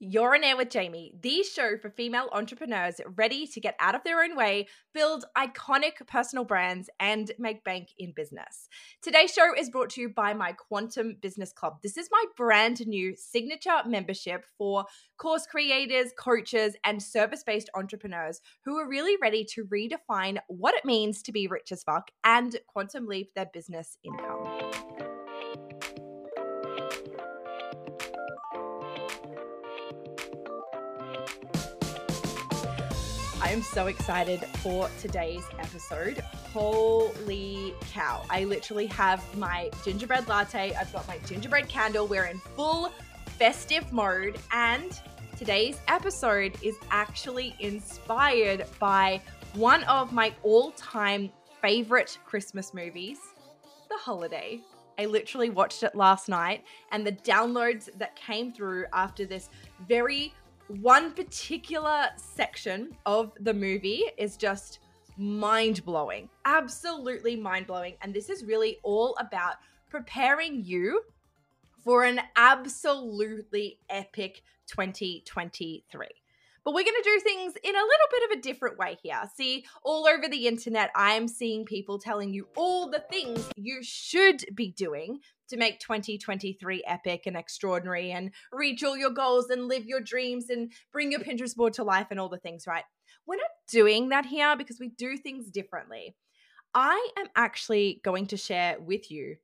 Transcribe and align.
You're 0.00 0.36
on 0.36 0.44
air 0.44 0.56
with 0.56 0.70
Jamie, 0.70 1.12
the 1.20 1.42
show 1.42 1.76
for 1.76 1.90
female 1.90 2.28
entrepreneurs 2.30 3.00
ready 3.16 3.48
to 3.48 3.60
get 3.60 3.74
out 3.80 3.96
of 3.96 4.04
their 4.04 4.22
own 4.22 4.36
way, 4.36 4.68
build 4.94 5.24
iconic 5.36 6.06
personal 6.06 6.44
brands, 6.44 6.88
and 7.00 7.32
make 7.36 7.64
bank 7.64 7.88
in 7.98 8.12
business. 8.14 8.68
Today's 9.02 9.32
show 9.32 9.52
is 9.58 9.70
brought 9.70 9.90
to 9.90 10.00
you 10.00 10.08
by 10.08 10.34
my 10.34 10.52
Quantum 10.52 11.16
Business 11.20 11.52
Club. 11.52 11.78
This 11.82 11.96
is 11.96 12.08
my 12.12 12.24
brand 12.36 12.86
new 12.86 13.16
signature 13.16 13.80
membership 13.86 14.44
for 14.56 14.84
course 15.16 15.46
creators, 15.46 16.12
coaches, 16.16 16.76
and 16.84 17.02
service 17.02 17.42
based 17.42 17.68
entrepreneurs 17.74 18.40
who 18.64 18.78
are 18.78 18.88
really 18.88 19.16
ready 19.20 19.44
to 19.46 19.64
redefine 19.64 20.38
what 20.46 20.76
it 20.76 20.84
means 20.84 21.22
to 21.22 21.32
be 21.32 21.48
rich 21.48 21.72
as 21.72 21.82
fuck 21.82 22.12
and 22.22 22.60
quantum 22.68 23.08
leap 23.08 23.34
their 23.34 23.50
business 23.52 23.98
income. 24.04 25.07
I 33.48 33.52
am 33.52 33.62
so 33.62 33.86
excited 33.86 34.44
for 34.58 34.90
today's 35.00 35.42
episode. 35.58 36.18
Holy 36.52 37.72
cow. 37.90 38.22
I 38.28 38.44
literally 38.44 38.84
have 38.88 39.24
my 39.38 39.70
gingerbread 39.82 40.28
latte, 40.28 40.74
I've 40.74 40.92
got 40.92 41.08
my 41.08 41.16
gingerbread 41.26 41.66
candle. 41.66 42.06
We're 42.06 42.26
in 42.26 42.40
full 42.40 42.92
festive 43.38 43.90
mode. 43.90 44.36
And 44.52 45.00
today's 45.38 45.80
episode 45.88 46.58
is 46.62 46.76
actually 46.90 47.56
inspired 47.58 48.66
by 48.78 49.22
one 49.54 49.82
of 49.84 50.12
my 50.12 50.34
all 50.42 50.72
time 50.72 51.30
favorite 51.62 52.18
Christmas 52.26 52.74
movies, 52.74 53.16
The 53.88 53.96
Holiday. 53.96 54.60
I 54.98 55.06
literally 55.06 55.48
watched 55.48 55.82
it 55.84 55.94
last 55.94 56.28
night, 56.28 56.64
and 56.92 57.06
the 57.06 57.12
downloads 57.12 57.88
that 57.96 58.14
came 58.14 58.52
through 58.52 58.84
after 58.92 59.24
this 59.24 59.48
very 59.86 60.34
one 60.68 61.12
particular 61.12 62.08
section 62.16 62.94
of 63.06 63.32
the 63.40 63.54
movie 63.54 64.04
is 64.18 64.36
just 64.36 64.80
mind 65.16 65.84
blowing, 65.84 66.28
absolutely 66.44 67.36
mind 67.36 67.66
blowing. 67.66 67.94
And 68.02 68.12
this 68.12 68.28
is 68.28 68.44
really 68.44 68.78
all 68.82 69.16
about 69.18 69.56
preparing 69.88 70.64
you 70.64 71.02
for 71.82 72.04
an 72.04 72.20
absolutely 72.36 73.78
epic 73.88 74.42
2023. 74.66 76.06
But 76.68 76.74
we're 76.74 76.84
going 76.84 77.02
to 77.02 77.10
do 77.16 77.20
things 77.20 77.54
in 77.64 77.74
a 77.74 77.78
little 77.78 78.08
bit 78.10 78.30
of 78.30 78.38
a 78.38 78.42
different 78.42 78.76
way 78.76 78.98
here. 79.02 79.22
See, 79.34 79.64
all 79.82 80.06
over 80.06 80.28
the 80.28 80.46
internet, 80.46 80.90
I'm 80.94 81.26
seeing 81.26 81.64
people 81.64 81.98
telling 81.98 82.34
you 82.34 82.46
all 82.58 82.90
the 82.90 83.02
things 83.10 83.48
you 83.56 83.78
should 83.80 84.44
be 84.54 84.72
doing 84.72 85.20
to 85.48 85.56
make 85.56 85.80
2023 85.80 86.84
epic 86.86 87.22
and 87.24 87.38
extraordinary 87.38 88.12
and 88.12 88.32
reach 88.52 88.84
all 88.84 88.98
your 88.98 89.08
goals 89.08 89.48
and 89.48 89.66
live 89.66 89.86
your 89.86 90.02
dreams 90.02 90.50
and 90.50 90.70
bring 90.92 91.10
your 91.10 91.22
Pinterest 91.22 91.56
board 91.56 91.72
to 91.72 91.84
life 91.84 92.08
and 92.10 92.20
all 92.20 92.28
the 92.28 92.36
things, 92.36 92.66
right? 92.66 92.84
We're 93.26 93.36
not 93.36 93.46
doing 93.72 94.10
that 94.10 94.26
here 94.26 94.54
because 94.54 94.78
we 94.78 94.90
do 94.90 95.16
things 95.16 95.50
differently. 95.50 96.16
I 96.74 97.12
am 97.18 97.28
actually 97.34 98.02
going 98.04 98.26
to 98.26 98.36
share 98.36 98.76
with 98.78 99.10
you 99.10 99.36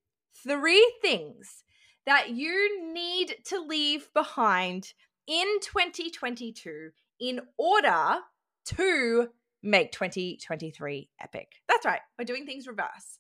three 0.47 0.93
things 1.01 1.65
that 2.05 2.29
you 2.29 2.93
need 2.93 3.37
to 3.47 3.63
leave 3.63 4.13
behind 4.13 4.93
in 5.27 5.47
2022 5.63 6.91
in 7.21 7.41
order 7.59 8.21
to 8.67 9.29
make 9.63 9.93
2023 9.93 11.09
epic. 11.21 11.49
That's 11.69 11.87
right, 11.87 12.01
we're 12.19 12.25
doing 12.25 12.47
things 12.47 12.67
reverse. 12.67 13.19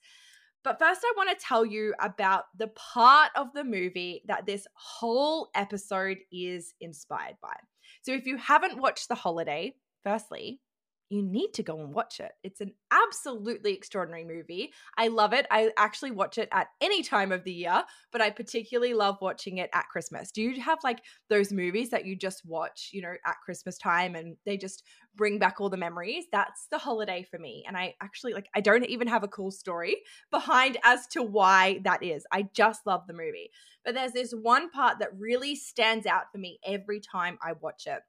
But 0.63 0.79
first, 0.79 1.03
I 1.05 1.13
want 1.15 1.29
to 1.29 1.45
tell 1.45 1.67
you 1.67 1.95
about 2.01 2.45
the 2.57 2.69
part 2.69 3.31
of 3.37 3.53
the 3.53 3.65
movie 3.65 4.23
that 4.27 4.47
this 4.47 4.67
whole 4.75 5.51
episode 5.55 6.19
is 6.33 6.73
inspired 6.81 7.37
by. 7.43 7.53
So, 8.01 8.13
if 8.13 8.27
you 8.27 8.39
haven't 8.39 8.81
watched 8.81 9.09
The 9.09 9.15
Holiday, 9.15 9.75
firstly, 10.03 10.61
you 11.11 11.23
need 11.23 11.53
to 11.55 11.63
go 11.63 11.81
and 11.81 11.95
watch 11.95 12.19
it. 12.19 12.33
It's 12.43 12.61
an 12.61 12.73
absolutely 12.91 13.75
extraordinary 13.75 14.25
movie. 14.25 14.73
I 14.97 15.09
love 15.09 15.33
it. 15.33 15.47
I 15.51 15.71
actually 15.77 16.11
watch 16.11 16.39
it 16.39 16.49
at 16.51 16.69
any 16.81 17.03
time 17.03 17.31
of 17.31 17.45
the 17.45 17.53
year, 17.53 17.85
but 18.11 18.21
I 18.21 18.31
particularly 18.31 18.95
love 18.95 19.19
watching 19.21 19.59
it 19.59 19.71
at 19.75 19.89
Christmas. 19.89 20.33
Do 20.33 20.43
you 20.43 20.61
have 20.61 20.79
like 20.83 21.03
those 21.29 21.53
movies 21.53 21.91
that 21.91 22.07
you 22.07 22.17
just 22.17 22.45
watch, 22.45 22.91
you 22.93 23.03
know, 23.03 23.15
at 23.27 23.37
Christmas 23.45 23.77
time 23.77 24.15
and 24.15 24.37
they 24.47 24.57
just 24.57 24.83
bring 25.15 25.39
back 25.39 25.61
all 25.61 25.69
the 25.69 25.77
memories? 25.77 26.25
That's 26.33 26.67
the 26.71 26.79
holiday 26.79 27.27
for 27.31 27.39
me. 27.39 27.65
And 27.69 27.77
I 27.77 27.95
actually 28.03 28.33
like 28.33 28.49
I 28.55 28.61
don't 28.61 28.87
even 28.87 29.09
have 29.09 29.25
a 29.25 29.29
cool 29.29 29.51
story 29.51 29.97
behind 30.31 30.79
as 30.85 31.07
to 31.09 31.23
why 31.23 31.81
that 31.85 32.03
is. 32.03 32.27
I 32.33 32.49
just 32.55 32.87
love 32.87 33.03
the 33.07 33.13
movie. 33.13 33.51
But 33.85 33.95
there's 33.95 34.13
this 34.13 34.33
one 34.33 34.71
part 34.71 34.99
that 35.01 35.19
really 35.19 35.55
stands 35.55 36.07
out 36.07 36.33
for 36.33 36.39
me 36.39 36.59
every 36.67 37.01
time 37.01 37.39
I 37.43 37.53
watch 37.61 37.87
it. 37.87 38.01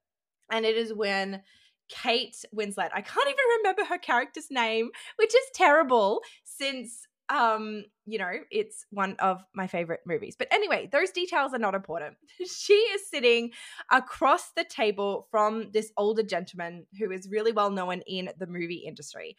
And 0.49 0.65
it 0.65 0.77
is 0.77 0.93
when 0.93 1.41
Kate 1.89 2.35
Winslet. 2.55 2.89
I 2.93 3.01
can't 3.01 3.27
even 3.27 3.45
remember 3.57 3.85
her 3.85 3.97
character's 3.97 4.49
name, 4.49 4.89
which 5.17 5.33
is 5.33 5.45
terrible 5.53 6.21
since 6.43 7.07
um 7.29 7.83
you 8.05 8.19
know 8.19 8.33
it's 8.51 8.85
one 8.91 9.15
of 9.17 9.43
my 9.55 9.65
favorite 9.65 10.01
movies. 10.05 10.35
But 10.37 10.47
anyway 10.51 10.87
those 10.91 11.11
details 11.11 11.53
are 11.53 11.59
not 11.59 11.75
important. 11.75 12.17
She 12.45 12.73
is 12.73 13.09
sitting 13.09 13.51
across 13.91 14.51
the 14.51 14.63
table 14.63 15.27
from 15.31 15.71
this 15.71 15.91
older 15.97 16.21
gentleman 16.23 16.85
who 16.99 17.11
is 17.11 17.27
really 17.29 17.51
well 17.51 17.71
known 17.71 18.01
in 18.05 18.29
the 18.37 18.45
movie 18.45 18.83
industry 18.85 19.37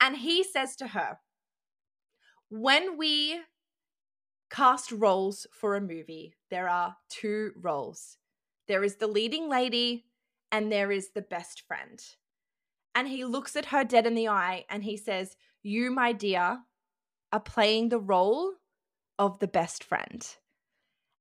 and 0.00 0.16
he 0.16 0.42
says 0.44 0.76
to 0.76 0.88
her 0.88 1.18
when 2.48 2.96
we 2.96 3.40
cast 4.50 4.92
roles 4.92 5.46
for 5.52 5.74
a 5.74 5.80
movie 5.80 6.34
there 6.50 6.68
are 6.68 6.96
two 7.08 7.52
roles. 7.56 8.16
There 8.68 8.84
is 8.84 8.96
the 8.96 9.06
leading 9.06 9.48
lady 9.48 10.04
and 10.52 10.70
there 10.70 10.90
is 10.90 11.10
the 11.10 11.22
best 11.22 11.62
friend. 11.66 12.02
And 12.94 13.08
he 13.08 13.24
looks 13.24 13.56
at 13.56 13.66
her 13.66 13.84
dead 13.84 14.06
in 14.06 14.14
the 14.14 14.28
eye 14.28 14.64
and 14.70 14.82
he 14.84 14.96
says, 14.96 15.36
You, 15.62 15.90
my 15.90 16.12
dear, 16.12 16.60
are 17.32 17.40
playing 17.40 17.88
the 17.88 17.98
role 17.98 18.52
of 19.18 19.38
the 19.38 19.48
best 19.48 19.84
friend. 19.84 20.26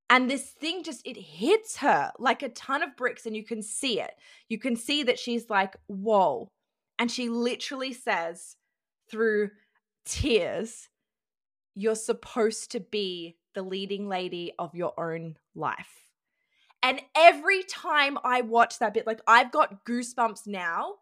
And 0.10 0.30
this 0.30 0.52
thing 0.52 0.84
just, 0.84 1.06
it 1.06 1.18
hits 1.18 1.78
her 1.78 2.12
like 2.20 2.44
a 2.44 2.50
ton 2.50 2.84
of 2.84 2.96
bricks, 2.96 3.26
and 3.26 3.36
you 3.36 3.44
can 3.44 3.62
see 3.62 4.00
it. 4.00 4.12
You 4.48 4.60
can 4.60 4.76
see 4.76 5.04
that 5.04 5.20
she's 5.20 5.50
like, 5.50 5.76
Whoa. 5.88 6.48
And 6.98 7.12
she 7.12 7.28
literally 7.28 7.92
says 7.92 8.56
through 9.10 9.50
tears, 10.06 10.90
You're 11.74 11.96
supposed 11.96 12.72
to 12.72 12.80
be 12.80 13.38
the 13.54 13.64
leading 13.64 14.08
lady 14.08 14.54
of 14.60 14.76
your 14.76 14.98
own 15.00 15.38
life. 15.56 16.05
And 16.86 17.02
every 17.16 17.64
time 17.64 18.20
I 18.24 18.42
watch 18.42 18.78
that 18.78 18.94
bit, 18.94 19.08
like 19.08 19.20
I've 19.26 19.52
got 19.52 19.84
goosebumps 19.86 20.46
now. 20.46 20.98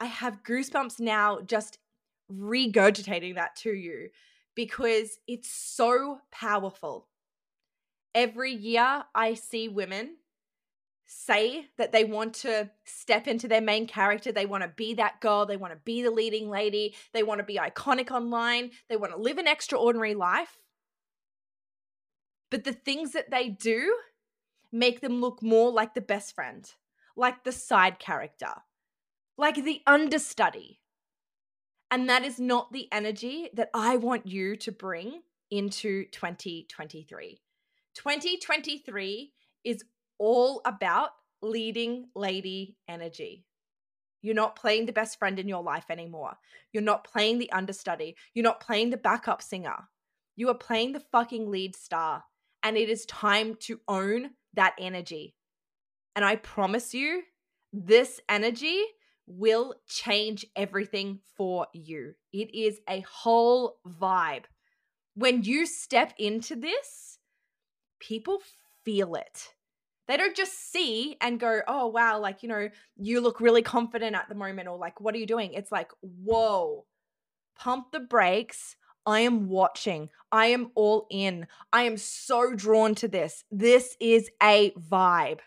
I 0.00 0.06
have 0.06 0.42
goosebumps 0.42 0.98
now 0.98 1.40
just 1.42 1.78
regurgitating 2.28 3.36
that 3.36 3.54
to 3.58 3.72
you 3.72 4.08
because 4.56 5.20
it's 5.28 5.48
so 5.48 6.18
powerful. 6.32 7.06
Every 8.12 8.52
year 8.52 9.04
I 9.14 9.34
see 9.34 9.68
women 9.68 10.16
say 11.06 11.66
that 11.78 11.92
they 11.92 12.02
want 12.02 12.34
to 12.34 12.68
step 12.84 13.28
into 13.28 13.46
their 13.46 13.60
main 13.60 13.86
character. 13.86 14.32
They 14.32 14.46
want 14.46 14.64
to 14.64 14.68
be 14.68 14.94
that 14.94 15.20
girl. 15.20 15.46
They 15.46 15.56
want 15.56 15.72
to 15.72 15.80
be 15.84 16.02
the 16.02 16.10
leading 16.10 16.50
lady. 16.50 16.96
They 17.12 17.22
want 17.22 17.38
to 17.38 17.44
be 17.44 17.54
iconic 17.56 18.10
online. 18.10 18.72
They 18.88 18.96
want 18.96 19.12
to 19.12 19.18
live 19.18 19.38
an 19.38 19.46
extraordinary 19.46 20.16
life. 20.16 20.58
But 22.50 22.64
the 22.64 22.72
things 22.72 23.12
that 23.12 23.30
they 23.30 23.48
do 23.48 23.94
make 24.72 25.00
them 25.00 25.20
look 25.20 25.42
more 25.42 25.70
like 25.70 25.94
the 25.94 26.00
best 26.00 26.34
friend, 26.34 26.70
like 27.16 27.44
the 27.44 27.52
side 27.52 27.98
character, 27.98 28.52
like 29.36 29.56
the 29.56 29.82
understudy. 29.86 30.80
And 31.90 32.08
that 32.08 32.24
is 32.24 32.40
not 32.40 32.72
the 32.72 32.88
energy 32.90 33.50
that 33.54 33.68
I 33.74 33.96
want 33.96 34.26
you 34.26 34.56
to 34.56 34.72
bring 34.72 35.20
into 35.50 36.06
2023. 36.06 37.40
2023 37.94 39.32
is 39.64 39.84
all 40.18 40.62
about 40.64 41.10
leading 41.42 42.08
lady 42.14 42.76
energy. 42.88 43.44
You're 44.22 44.34
not 44.34 44.56
playing 44.56 44.86
the 44.86 44.92
best 44.92 45.18
friend 45.18 45.38
in 45.38 45.48
your 45.48 45.62
life 45.62 45.86
anymore. 45.90 46.34
You're 46.72 46.82
not 46.82 47.04
playing 47.04 47.38
the 47.38 47.50
understudy. 47.52 48.16
You're 48.32 48.44
not 48.44 48.60
playing 48.60 48.90
the 48.90 48.96
backup 48.96 49.42
singer. 49.42 49.88
You 50.36 50.48
are 50.48 50.54
playing 50.54 50.92
the 50.92 51.00
fucking 51.00 51.50
lead 51.50 51.76
star. 51.76 52.24
And 52.62 52.76
it 52.76 52.88
is 52.88 53.04
time 53.06 53.56
to 53.62 53.80
own 53.88 54.30
that 54.54 54.74
energy. 54.78 55.34
And 56.14 56.24
I 56.24 56.36
promise 56.36 56.94
you, 56.94 57.22
this 57.72 58.20
energy 58.28 58.82
will 59.26 59.74
change 59.88 60.44
everything 60.56 61.20
for 61.36 61.66
you. 61.72 62.14
It 62.32 62.54
is 62.54 62.80
a 62.88 63.04
whole 63.08 63.78
vibe. 63.86 64.44
When 65.14 65.42
you 65.42 65.66
step 65.66 66.12
into 66.18 66.56
this, 66.56 67.18
people 68.00 68.40
feel 68.84 69.14
it. 69.14 69.54
They 70.08 70.16
don't 70.16 70.36
just 70.36 70.72
see 70.72 71.16
and 71.20 71.38
go, 71.38 71.60
oh, 71.68 71.86
wow, 71.86 72.18
like, 72.18 72.42
you 72.42 72.48
know, 72.48 72.68
you 72.96 73.20
look 73.20 73.40
really 73.40 73.62
confident 73.62 74.16
at 74.16 74.28
the 74.28 74.34
moment, 74.34 74.68
or 74.68 74.76
like, 74.76 75.00
what 75.00 75.14
are 75.14 75.18
you 75.18 75.26
doing? 75.26 75.52
It's 75.54 75.70
like, 75.70 75.90
whoa, 76.00 76.84
pump 77.56 77.92
the 77.92 78.00
brakes, 78.00 78.76
I 79.04 79.20
am 79.20 79.48
watching. 79.48 80.10
I 80.30 80.46
am 80.46 80.70
all 80.74 81.06
in. 81.10 81.46
I 81.72 81.82
am 81.82 81.96
so 81.96 82.54
drawn 82.54 82.94
to 82.96 83.08
this. 83.08 83.44
This 83.50 83.96
is 84.00 84.30
a 84.42 84.70
vibe. 84.72 85.40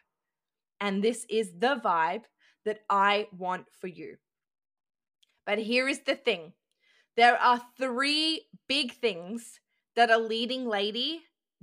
And 0.79 1.03
this 1.03 1.25
is 1.29 1.53
the 1.57 1.79
vibe 1.83 2.23
that 2.65 2.79
I 2.89 3.27
want 3.35 3.67
for 3.71 3.87
you. 3.87 4.17
But 5.45 5.59
here 5.59 5.87
is 5.87 6.01
the 6.01 6.15
thing 6.15 6.53
there 7.15 7.37
are 7.37 7.61
three 7.77 8.47
big 8.67 8.91
things 8.93 9.61
that 9.95 10.11
a 10.11 10.17
leading 10.17 10.67
lady 10.67 11.21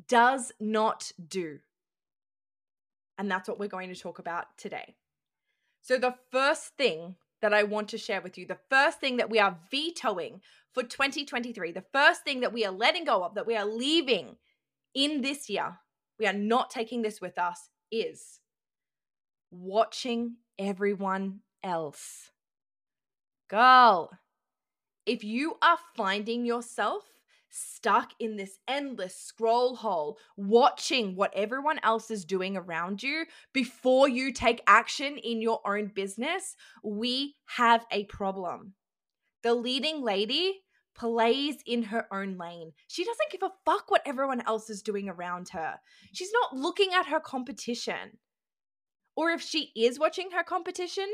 does 0.08 0.52
not 0.58 1.12
do. 1.28 1.58
And 3.18 3.30
that's 3.30 3.48
what 3.48 3.58
we're 3.58 3.68
going 3.68 3.92
to 3.92 4.00
talk 4.00 4.18
about 4.18 4.46
today. 4.56 4.94
So, 5.82 5.98
the 5.98 6.14
first 6.30 6.76
thing 6.78 7.16
that 7.42 7.52
I 7.52 7.64
want 7.64 7.88
to 7.88 7.98
share 7.98 8.22
with 8.22 8.38
you, 8.38 8.46
the 8.46 8.58
first 8.70 9.00
thing 9.00 9.18
that 9.18 9.28
we 9.28 9.38
are 9.38 9.58
vetoing 9.70 10.40
for 10.72 10.82
2023, 10.82 11.72
the 11.72 11.84
first 11.92 12.24
thing 12.24 12.40
that 12.40 12.52
we 12.52 12.64
are 12.64 12.72
letting 12.72 13.04
go 13.04 13.22
of, 13.24 13.34
that 13.34 13.46
we 13.46 13.56
are 13.56 13.66
leaving 13.66 14.36
in 14.94 15.20
this 15.20 15.50
year, 15.50 15.78
we 16.18 16.26
are 16.26 16.32
not 16.32 16.70
taking 16.70 17.02
this 17.02 17.20
with 17.20 17.38
us, 17.38 17.68
is 17.90 18.40
watching 19.50 20.36
everyone 20.58 21.40
else. 21.62 22.30
Girl, 23.48 24.10
if 25.04 25.24
you 25.24 25.58
are 25.60 25.78
finding 25.96 26.46
yourself 26.46 27.04
stuck 27.52 28.12
in 28.18 28.36
this 28.36 28.58
endless 28.66 29.14
scroll 29.14 29.76
hole, 29.76 30.18
watching 30.36 31.14
what 31.14 31.32
everyone 31.34 31.78
else 31.82 32.10
is 32.10 32.24
doing 32.24 32.56
around 32.56 33.02
you 33.02 33.24
before 33.52 34.08
you 34.08 34.32
take 34.32 34.62
action 34.66 35.18
in 35.18 35.40
your 35.40 35.60
own 35.66 35.88
business, 35.94 36.56
we 36.82 37.36
have 37.56 37.84
a 37.90 38.04
problem. 38.04 38.74
The 39.42 39.54
leading 39.54 40.02
lady 40.02 40.62
plays 40.94 41.56
in 41.66 41.84
her 41.84 42.06
own 42.12 42.36
lane. 42.38 42.72
She 42.88 43.04
doesn't 43.04 43.30
give 43.30 43.42
a 43.42 43.52
fuck 43.64 43.90
what 43.90 44.02
everyone 44.06 44.42
else 44.46 44.70
is 44.70 44.82
doing 44.82 45.08
around 45.08 45.50
her. 45.50 45.76
She's 46.12 46.32
not 46.32 46.56
looking 46.56 46.90
at 46.94 47.06
her 47.06 47.20
competition. 47.20 48.18
Or 49.14 49.30
if 49.30 49.42
she 49.42 49.72
is 49.76 49.98
watching 49.98 50.30
her 50.30 50.42
competition, 50.42 51.08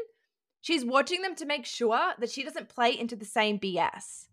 she's 0.60 0.84
watching 0.84 1.22
them 1.22 1.34
to 1.36 1.46
make 1.46 1.66
sure 1.66 2.12
that 2.18 2.30
she 2.30 2.44
doesn't 2.44 2.68
play 2.68 2.96
into 2.96 3.16
the 3.16 3.24
same 3.24 3.58
BS. 3.58 4.28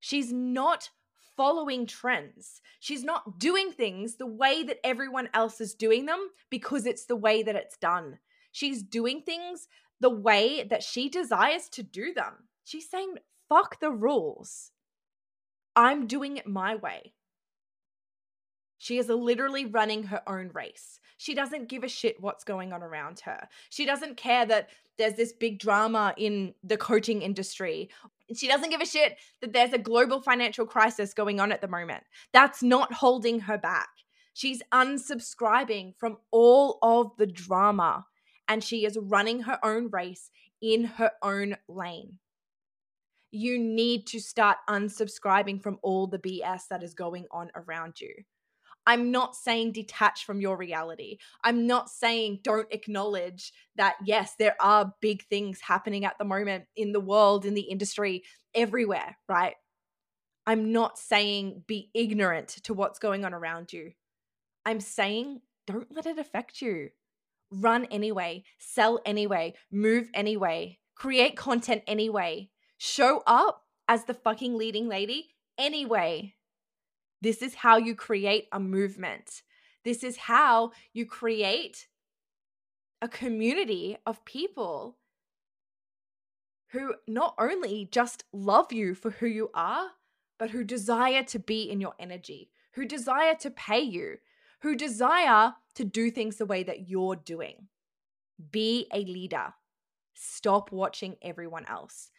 She's 0.00 0.32
not 0.32 0.90
following 1.36 1.86
trends. 1.86 2.60
She's 2.80 3.04
not 3.04 3.38
doing 3.38 3.72
things 3.72 4.16
the 4.16 4.26
way 4.26 4.62
that 4.64 4.84
everyone 4.84 5.28
else 5.32 5.60
is 5.60 5.74
doing 5.74 6.06
them 6.06 6.30
because 6.50 6.86
it's 6.86 7.06
the 7.06 7.16
way 7.16 7.42
that 7.42 7.56
it's 7.56 7.76
done. 7.76 8.18
She's 8.52 8.82
doing 8.82 9.22
things 9.22 9.68
the 10.00 10.10
way 10.10 10.64
that 10.64 10.82
she 10.82 11.08
desires 11.08 11.68
to 11.70 11.82
do 11.82 12.12
them. 12.12 12.48
She's 12.64 12.90
saying, 12.90 13.16
fuck 13.48 13.80
the 13.80 13.90
rules. 13.90 14.72
I'm 15.76 16.06
doing 16.06 16.36
it 16.36 16.46
my 16.46 16.74
way. 16.74 17.12
She 18.78 18.98
is 18.98 19.08
literally 19.08 19.66
running 19.66 20.04
her 20.04 20.22
own 20.26 20.50
race. 20.54 21.00
She 21.18 21.34
doesn't 21.34 21.68
give 21.68 21.84
a 21.84 21.88
shit 21.88 22.20
what's 22.20 22.44
going 22.44 22.72
on 22.72 22.82
around 22.82 23.20
her. 23.20 23.46
She 23.68 23.84
doesn't 23.84 24.16
care 24.16 24.46
that 24.46 24.70
there's 24.96 25.14
this 25.14 25.34
big 25.34 25.58
drama 25.58 26.14
in 26.16 26.54
the 26.64 26.78
coaching 26.78 27.20
industry. 27.20 27.90
She 28.34 28.48
doesn't 28.48 28.70
give 28.70 28.80
a 28.80 28.86
shit 28.86 29.16
that 29.40 29.52
there's 29.52 29.72
a 29.72 29.78
global 29.78 30.20
financial 30.20 30.66
crisis 30.66 31.14
going 31.14 31.40
on 31.40 31.52
at 31.52 31.60
the 31.60 31.68
moment. 31.68 32.04
That's 32.32 32.62
not 32.62 32.92
holding 32.92 33.40
her 33.40 33.58
back. 33.58 33.88
She's 34.32 34.62
unsubscribing 34.72 35.94
from 35.98 36.18
all 36.30 36.78
of 36.82 37.16
the 37.18 37.26
drama 37.26 38.06
and 38.48 38.62
she 38.62 38.84
is 38.84 38.98
running 39.00 39.42
her 39.42 39.58
own 39.64 39.90
race 39.90 40.30
in 40.60 40.84
her 40.84 41.12
own 41.22 41.56
lane 41.68 42.18
you 43.30 43.58
need 43.58 44.06
to 44.08 44.20
start 44.20 44.58
unsubscribing 44.68 45.62
from 45.62 45.78
all 45.82 46.06
the 46.06 46.18
BS 46.18 46.62
that 46.68 46.82
is 46.82 46.94
going 46.94 47.26
on 47.30 47.50
around 47.54 48.00
you. 48.00 48.12
I'm 48.86 49.10
not 49.10 49.36
saying 49.36 49.72
detach 49.72 50.24
from 50.24 50.40
your 50.40 50.56
reality. 50.56 51.18
I'm 51.44 51.66
not 51.66 51.90
saying 51.90 52.40
don't 52.42 52.66
acknowledge 52.70 53.52
that, 53.76 53.96
yes, 54.04 54.34
there 54.38 54.56
are 54.60 54.94
big 55.00 55.24
things 55.24 55.60
happening 55.60 56.04
at 56.04 56.18
the 56.18 56.24
moment 56.24 56.64
in 56.76 56.92
the 56.92 57.00
world, 57.00 57.44
in 57.44 57.54
the 57.54 57.62
industry, 57.62 58.24
everywhere, 58.54 59.16
right? 59.28 59.54
I'm 60.46 60.72
not 60.72 60.98
saying 60.98 61.64
be 61.66 61.90
ignorant 61.94 62.48
to 62.64 62.74
what's 62.74 62.98
going 62.98 63.24
on 63.24 63.34
around 63.34 63.72
you. 63.72 63.92
I'm 64.64 64.80
saying 64.80 65.42
don't 65.66 65.94
let 65.94 66.06
it 66.06 66.18
affect 66.18 66.62
you. 66.62 66.90
Run 67.52 67.84
anyway, 67.86 68.44
sell 68.58 69.00
anyway, 69.04 69.54
move 69.70 70.08
anyway, 70.14 70.78
create 70.94 71.36
content 71.36 71.82
anyway 71.86 72.50
show 72.80 73.22
up 73.26 73.66
as 73.88 74.04
the 74.04 74.14
fucking 74.14 74.56
leading 74.56 74.88
lady 74.88 75.28
anyway. 75.58 76.34
This 77.20 77.42
is 77.42 77.54
how 77.54 77.76
you 77.76 77.94
create 77.94 78.48
a 78.52 78.60
movement. 78.60 79.42
This 79.84 80.02
is 80.02 80.16
how 80.16 80.72
you 80.92 81.06
create 81.06 81.86
a 83.02 83.08
community 83.08 83.96
of 84.06 84.24
people 84.24 84.96
who 86.70 86.94
not 87.08 87.34
only 87.38 87.88
just 87.90 88.24
love 88.32 88.72
you 88.72 88.94
for 88.94 89.10
who 89.10 89.26
you 89.26 89.50
are, 89.54 89.90
but 90.38 90.50
who 90.50 90.64
desire 90.64 91.22
to 91.24 91.38
be 91.38 91.62
in 91.62 91.80
your 91.80 91.94
energy, 91.98 92.50
who 92.72 92.86
desire 92.86 93.34
to 93.34 93.50
pay 93.50 93.80
you, 93.80 94.16
who 94.60 94.76
desire 94.76 95.54
to 95.74 95.84
do 95.84 96.10
things 96.10 96.36
the 96.36 96.46
way 96.46 96.62
that 96.62 96.88
you're 96.88 97.16
doing. 97.16 97.68
Be 98.50 98.86
a 98.92 99.04
leader. 99.04 99.54
Stop 100.14 100.70
watching 100.70 101.16
everyone 101.22 101.66
else. 101.66 102.10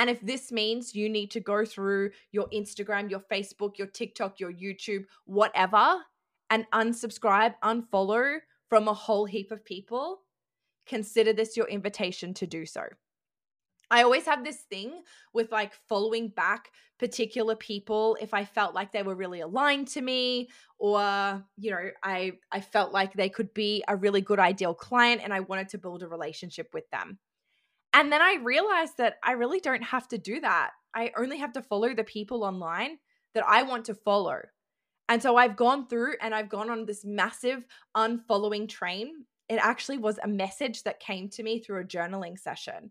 And 0.00 0.08
if 0.08 0.18
this 0.22 0.50
means 0.50 0.94
you 0.94 1.10
need 1.10 1.30
to 1.32 1.40
go 1.40 1.62
through 1.62 2.12
your 2.32 2.48
Instagram, 2.54 3.10
your 3.10 3.20
Facebook, 3.20 3.76
your 3.76 3.86
TikTok, 3.86 4.40
your 4.40 4.50
YouTube, 4.50 5.04
whatever, 5.26 5.98
and 6.48 6.64
unsubscribe, 6.72 7.52
unfollow 7.62 8.38
from 8.70 8.88
a 8.88 8.94
whole 8.94 9.26
heap 9.26 9.52
of 9.52 9.62
people, 9.62 10.22
consider 10.86 11.34
this 11.34 11.54
your 11.54 11.68
invitation 11.68 12.32
to 12.32 12.46
do 12.46 12.64
so. 12.64 12.84
I 13.90 14.02
always 14.02 14.24
have 14.24 14.42
this 14.42 14.62
thing 14.70 15.02
with 15.34 15.52
like 15.52 15.74
following 15.86 16.28
back 16.28 16.70
particular 16.98 17.54
people 17.54 18.16
if 18.22 18.32
I 18.32 18.46
felt 18.46 18.74
like 18.74 18.92
they 18.92 19.02
were 19.02 19.14
really 19.14 19.40
aligned 19.40 19.88
to 19.88 20.00
me 20.00 20.48
or 20.78 21.44
you 21.58 21.72
know 21.72 21.90
I 22.02 22.32
I 22.50 22.60
felt 22.60 22.92
like 22.92 23.12
they 23.12 23.28
could 23.28 23.52
be 23.52 23.84
a 23.86 23.96
really 23.96 24.22
good 24.22 24.38
ideal 24.38 24.72
client 24.72 25.20
and 25.22 25.34
I 25.34 25.40
wanted 25.40 25.68
to 25.70 25.78
build 25.78 26.02
a 26.02 26.08
relationship 26.08 26.72
with 26.72 26.88
them. 26.90 27.18
And 28.00 28.10
then 28.10 28.22
I 28.22 28.38
realized 28.42 28.96
that 28.96 29.16
I 29.22 29.32
really 29.32 29.60
don't 29.60 29.82
have 29.82 30.08
to 30.08 30.16
do 30.16 30.40
that. 30.40 30.70
I 30.94 31.12
only 31.18 31.36
have 31.36 31.52
to 31.52 31.62
follow 31.62 31.94
the 31.94 32.02
people 32.02 32.44
online 32.44 32.96
that 33.34 33.44
I 33.46 33.62
want 33.62 33.84
to 33.84 33.94
follow. 33.94 34.40
And 35.10 35.22
so 35.22 35.36
I've 35.36 35.54
gone 35.54 35.86
through 35.86 36.14
and 36.22 36.34
I've 36.34 36.48
gone 36.48 36.70
on 36.70 36.86
this 36.86 37.04
massive 37.04 37.62
unfollowing 37.94 38.70
train. 38.70 39.26
It 39.50 39.56
actually 39.56 39.98
was 39.98 40.18
a 40.24 40.28
message 40.28 40.82
that 40.84 40.98
came 40.98 41.28
to 41.28 41.42
me 41.42 41.58
through 41.58 41.82
a 41.82 41.84
journaling 41.84 42.38
session. 42.38 42.90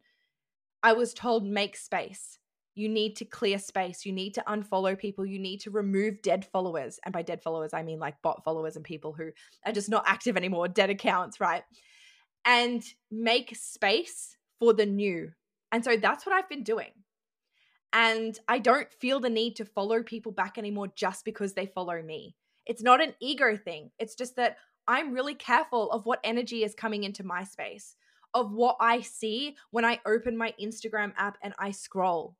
I 0.83 0.93
was 0.93 1.15
told, 1.15 1.43
make 1.43 1.75
space. 1.75 2.37
You 2.75 2.87
need 2.87 3.15
to 3.15 3.25
clear 3.25 3.57
space. 3.57 4.05
You 4.05 4.13
need 4.13 4.35
to 4.35 4.43
unfollow 4.47 4.95
people. 4.95 5.25
You 5.25 5.39
need 5.39 5.61
to 5.61 5.71
remove 5.71 6.21
dead 6.21 6.45
followers. 6.45 6.99
And 7.03 7.11
by 7.11 7.23
dead 7.23 7.41
followers, 7.41 7.73
I 7.73 7.81
mean 7.81 7.97
like 7.97 8.21
bot 8.21 8.43
followers 8.43 8.75
and 8.75 8.85
people 8.85 9.13
who 9.13 9.31
are 9.65 9.73
just 9.73 9.89
not 9.89 10.03
active 10.05 10.37
anymore, 10.37 10.67
dead 10.67 10.91
accounts, 10.91 11.39
right? 11.39 11.63
And 12.45 12.83
make 13.09 13.55
space 13.55 14.35
for 14.59 14.73
the 14.73 14.85
new. 14.85 15.31
And 15.71 15.83
so 15.83 15.97
that's 15.97 16.25
what 16.25 16.35
I've 16.35 16.49
been 16.49 16.63
doing. 16.63 16.91
And 17.93 18.37
I 18.47 18.59
don't 18.59 18.91
feel 18.93 19.19
the 19.19 19.29
need 19.29 19.55
to 19.55 19.65
follow 19.65 20.03
people 20.03 20.31
back 20.31 20.57
anymore 20.57 20.87
just 20.95 21.25
because 21.25 21.53
they 21.53 21.65
follow 21.65 22.01
me. 22.01 22.35
It's 22.65 22.83
not 22.83 23.01
an 23.01 23.15
ego 23.19 23.57
thing. 23.57 23.91
It's 23.97 24.15
just 24.15 24.35
that 24.35 24.57
I'm 24.87 25.13
really 25.13 25.33
careful 25.33 25.91
of 25.91 26.05
what 26.05 26.19
energy 26.23 26.63
is 26.63 26.75
coming 26.75 27.03
into 27.03 27.23
my 27.23 27.43
space, 27.43 27.95
of 28.33 28.51
what 28.51 28.77
I 28.79 29.01
see 29.01 29.55
when 29.71 29.85
I 29.85 29.99
open 30.05 30.37
my 30.37 30.53
Instagram 30.61 31.13
app 31.17 31.37
and 31.41 31.53
I 31.57 31.71
scroll. 31.71 32.35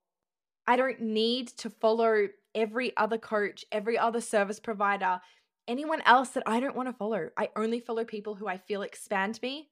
I 0.68 0.76
don't 0.76 1.02
need 1.02 1.48
to 1.58 1.70
follow 1.70 2.28
every 2.54 2.96
other 2.96 3.18
coach, 3.18 3.66
every 3.72 3.98
other 3.98 4.22
service 4.22 4.60
provider, 4.60 5.20
anyone 5.68 6.02
else 6.06 6.30
that 6.30 6.44
I 6.46 6.60
don't 6.60 6.76
want 6.76 6.90
to 6.90 6.94
follow. 6.94 7.30
I 7.38 7.50
only 7.56 7.80
follow 7.80 8.04
people 8.04 8.36
who 8.36 8.48
I 8.48 8.58
feel 8.58 8.84
expand 8.84 9.40
me 9.42 9.70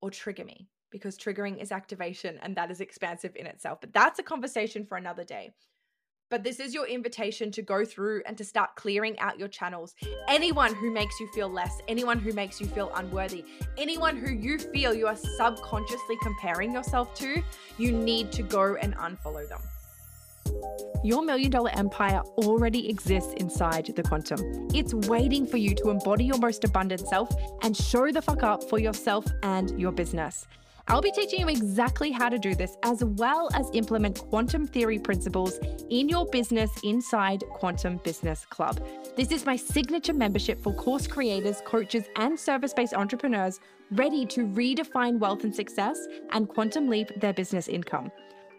or 0.00 0.10
trigger 0.10 0.44
me 0.44 0.68
because 0.90 1.18
triggering 1.18 1.60
is 1.60 1.72
activation 1.72 2.38
and 2.42 2.56
that 2.56 2.70
is 2.70 2.80
expansive 2.80 3.34
in 3.36 3.46
itself. 3.46 3.80
But 3.80 3.92
that's 3.92 4.18
a 4.18 4.22
conversation 4.22 4.86
for 4.86 4.96
another 4.96 5.24
day. 5.24 5.52
But 6.28 6.42
this 6.42 6.58
is 6.58 6.74
your 6.74 6.86
invitation 6.88 7.52
to 7.52 7.62
go 7.62 7.84
through 7.84 8.22
and 8.26 8.36
to 8.36 8.44
start 8.44 8.74
clearing 8.74 9.16
out 9.20 9.38
your 9.38 9.46
channels. 9.46 9.94
Anyone 10.26 10.74
who 10.74 10.90
makes 10.90 11.20
you 11.20 11.28
feel 11.28 11.48
less, 11.48 11.80
anyone 11.86 12.18
who 12.18 12.32
makes 12.32 12.60
you 12.60 12.66
feel 12.66 12.90
unworthy, 12.96 13.44
anyone 13.78 14.16
who 14.16 14.32
you 14.32 14.58
feel 14.58 14.92
you 14.92 15.06
are 15.06 15.16
subconsciously 15.16 16.16
comparing 16.22 16.72
yourself 16.72 17.14
to, 17.16 17.42
you 17.78 17.92
need 17.92 18.32
to 18.32 18.42
go 18.42 18.74
and 18.74 18.96
unfollow 18.96 19.48
them. 19.48 19.60
Your 21.04 21.22
million 21.22 21.50
dollar 21.50 21.70
empire 21.74 22.22
already 22.38 22.88
exists 22.88 23.32
inside 23.34 23.92
the 23.94 24.02
quantum. 24.02 24.40
It's 24.74 24.92
waiting 24.92 25.46
for 25.46 25.56
you 25.56 25.74
to 25.76 25.90
embody 25.90 26.24
your 26.24 26.38
most 26.38 26.64
abundant 26.64 27.06
self 27.08 27.30
and 27.62 27.76
show 27.76 28.10
the 28.10 28.22
fuck 28.22 28.42
up 28.42 28.68
for 28.68 28.78
yourself 28.78 29.24
and 29.42 29.78
your 29.78 29.92
business. 29.92 30.46
I'll 30.88 31.02
be 31.02 31.10
teaching 31.10 31.40
you 31.40 31.48
exactly 31.48 32.12
how 32.12 32.28
to 32.28 32.38
do 32.38 32.54
this, 32.54 32.76
as 32.84 33.02
well 33.02 33.48
as 33.54 33.68
implement 33.72 34.20
quantum 34.20 34.68
theory 34.68 35.00
principles 35.00 35.58
in 35.90 36.08
your 36.08 36.26
business 36.26 36.70
inside 36.84 37.42
Quantum 37.50 37.96
Business 38.04 38.46
Club. 38.46 38.80
This 39.16 39.32
is 39.32 39.44
my 39.44 39.56
signature 39.56 40.12
membership 40.12 40.62
for 40.62 40.72
course 40.74 41.08
creators, 41.08 41.60
coaches, 41.64 42.04
and 42.14 42.38
service 42.38 42.72
based 42.72 42.94
entrepreneurs 42.94 43.58
ready 43.90 44.24
to 44.26 44.46
redefine 44.46 45.18
wealth 45.18 45.42
and 45.42 45.54
success 45.54 45.98
and 46.30 46.48
quantum 46.48 46.88
leap 46.88 47.10
their 47.20 47.32
business 47.32 47.66
income. 47.66 48.12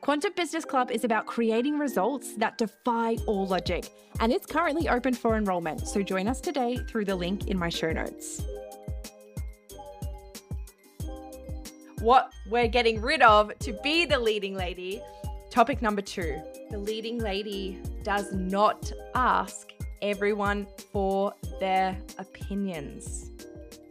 Quantum 0.07 0.31
Business 0.37 0.63
Club 0.63 0.89
is 0.89 1.03
about 1.03 1.25
creating 1.25 1.77
results 1.77 2.33
that 2.37 2.57
defy 2.57 3.17
all 3.25 3.45
logic, 3.45 3.89
and 4.21 4.31
it's 4.31 4.45
currently 4.45 4.87
open 4.87 5.13
for 5.13 5.35
enrollment. 5.35 5.85
So 5.85 6.01
join 6.01 6.29
us 6.29 6.39
today 6.39 6.77
through 6.87 7.03
the 7.03 7.15
link 7.17 7.49
in 7.49 7.59
my 7.59 7.67
show 7.67 7.91
notes. 7.91 8.41
What 11.99 12.31
we're 12.49 12.69
getting 12.69 13.01
rid 13.01 13.21
of 13.21 13.51
to 13.59 13.77
be 13.83 14.05
the 14.05 14.17
leading 14.17 14.55
lady. 14.55 15.01
Topic 15.49 15.81
number 15.81 16.01
two 16.01 16.41
the 16.71 16.77
leading 16.77 17.17
lady 17.17 17.77
does 18.03 18.31
not 18.31 18.89
ask 19.13 19.73
everyone 20.01 20.67
for 20.93 21.33
their 21.59 21.97
opinions. 22.17 23.29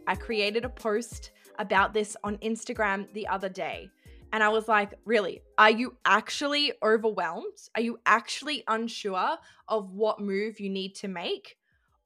I 0.07 0.15
created 0.15 0.65
a 0.65 0.69
post 0.69 1.29
about 1.59 1.93
this 1.93 2.17
on 2.23 2.37
Instagram 2.37 3.07
the 3.13 3.27
other 3.27 3.49
day. 3.49 3.91
And 4.33 4.43
I 4.43 4.49
was 4.49 4.67
like, 4.67 4.93
really? 5.05 5.41
Are 5.57 5.71
you 5.71 5.97
actually 6.05 6.73
overwhelmed? 6.83 7.57
Are 7.75 7.81
you 7.81 7.99
actually 8.05 8.63
unsure 8.67 9.37
of 9.67 9.91
what 9.91 10.19
move 10.19 10.59
you 10.59 10.69
need 10.69 10.95
to 10.95 11.07
make? 11.07 11.57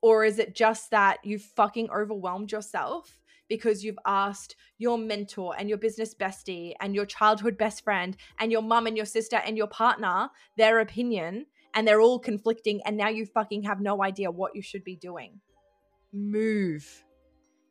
Or 0.01 0.23
is 0.23 0.39
it 0.39 0.55
just 0.55 0.91
that 0.91 1.19
you 1.23 1.39
fucking 1.39 1.89
overwhelmed 1.89 2.51
yourself 2.51 3.19
because 3.49 3.83
you've 3.83 3.99
asked 4.05 4.55
your 4.77 4.97
mentor 4.97 5.53
and 5.57 5.67
your 5.67 5.77
business 5.77 6.15
bestie 6.15 6.73
and 6.79 6.95
your 6.95 7.05
childhood 7.05 7.57
best 7.57 7.83
friend 7.83 8.15
and 8.39 8.51
your 8.51 8.61
mum 8.61 8.87
and 8.87 8.95
your 8.95 9.05
sister 9.05 9.41
and 9.45 9.57
your 9.57 9.67
partner 9.67 10.29
their 10.57 10.79
opinion 10.79 11.45
and 11.73 11.87
they're 11.87 12.01
all 12.01 12.17
conflicting 12.17 12.81
and 12.85 12.95
now 12.95 13.09
you 13.09 13.25
fucking 13.25 13.63
have 13.63 13.81
no 13.81 14.01
idea 14.03 14.31
what 14.31 14.55
you 14.55 14.61
should 14.61 14.83
be 14.83 14.95
doing? 14.95 15.39
Move. 16.13 17.03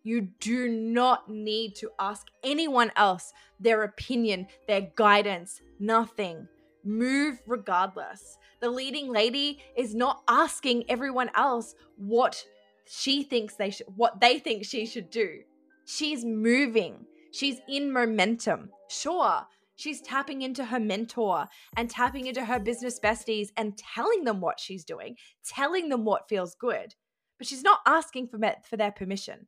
You 0.02 0.28
do 0.40 0.68
not 0.68 1.28
need 1.28 1.74
to 1.76 1.90
ask 1.98 2.26
anyone 2.42 2.90
else 2.96 3.32
their 3.58 3.82
opinion, 3.82 4.46
their 4.66 4.90
guidance, 4.96 5.60
nothing. 5.78 6.48
Move 6.84 7.40
regardless. 7.46 8.38
The 8.60 8.70
leading 8.70 9.12
lady 9.12 9.62
is 9.76 9.94
not 9.94 10.22
asking 10.28 10.84
everyone 10.88 11.30
else 11.34 11.74
what 11.96 12.42
she 12.86 13.22
thinks 13.22 13.54
they 13.54 13.70
should 13.70 13.86
what 13.96 14.20
they 14.20 14.38
think 14.38 14.64
she 14.64 14.86
should 14.86 15.10
do. 15.10 15.40
She's 15.84 16.24
moving. 16.24 17.06
She's 17.32 17.60
in 17.68 17.92
momentum. 17.92 18.70
Sure, 18.88 19.46
she's 19.76 20.00
tapping 20.00 20.42
into 20.42 20.64
her 20.64 20.80
mentor 20.80 21.46
and 21.76 21.88
tapping 21.88 22.26
into 22.26 22.44
her 22.44 22.58
business 22.58 22.98
besties 22.98 23.48
and 23.56 23.76
telling 23.76 24.24
them 24.24 24.40
what 24.40 24.58
she's 24.58 24.84
doing, 24.84 25.16
telling 25.44 25.88
them 25.88 26.04
what 26.04 26.28
feels 26.28 26.54
good. 26.54 26.94
But 27.38 27.46
she's 27.46 27.62
not 27.62 27.80
asking 27.86 28.28
for, 28.28 28.38
for 28.68 28.76
their 28.76 28.92
permission. 28.92 29.46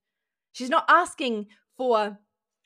She's 0.52 0.70
not 0.70 0.84
asking 0.88 1.46
for 1.76 2.18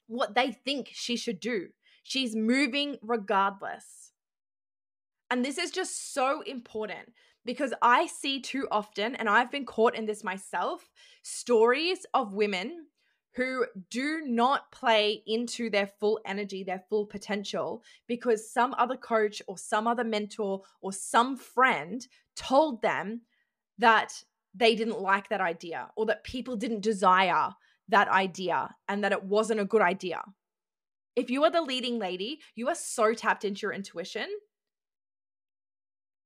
what 0.06 0.34
they 0.34 0.52
think 0.52 0.90
she 0.92 1.16
should 1.16 1.40
do. 1.40 1.68
She's 2.02 2.36
moving 2.36 2.96
regardless. 3.02 4.12
And 5.30 5.44
this 5.44 5.58
is 5.58 5.70
just 5.70 6.14
so 6.14 6.42
important 6.42 7.12
because 7.44 7.72
I 7.82 8.06
see 8.06 8.40
too 8.40 8.68
often, 8.70 9.14
and 9.16 9.28
I've 9.28 9.50
been 9.50 9.66
caught 9.66 9.94
in 9.94 10.06
this 10.06 10.22
myself, 10.24 10.88
stories 11.22 12.04
of 12.12 12.34
women 12.34 12.86
who 13.34 13.66
do 13.90 14.22
not 14.24 14.72
play 14.72 15.22
into 15.26 15.68
their 15.68 15.86
full 16.00 16.18
energy, 16.24 16.64
their 16.64 16.82
full 16.88 17.06
potential, 17.06 17.82
because 18.06 18.50
some 18.50 18.74
other 18.78 18.96
coach 18.96 19.42
or 19.46 19.58
some 19.58 19.86
other 19.86 20.04
mentor 20.04 20.62
or 20.80 20.92
some 20.92 21.36
friend 21.36 22.06
told 22.34 22.82
them 22.82 23.20
that 23.78 24.12
they 24.54 24.74
didn't 24.74 25.00
like 25.00 25.28
that 25.28 25.40
idea 25.40 25.88
or 25.96 26.06
that 26.06 26.24
people 26.24 26.56
didn't 26.56 26.80
desire 26.80 27.50
that 27.88 28.08
idea 28.08 28.74
and 28.88 29.04
that 29.04 29.12
it 29.12 29.24
wasn't 29.24 29.60
a 29.60 29.64
good 29.64 29.82
idea. 29.82 30.22
If 31.14 31.30
you 31.30 31.44
are 31.44 31.50
the 31.50 31.62
leading 31.62 31.98
lady, 31.98 32.40
you 32.54 32.68
are 32.68 32.74
so 32.74 33.14
tapped 33.14 33.44
into 33.44 33.62
your 33.62 33.72
intuition 33.72 34.26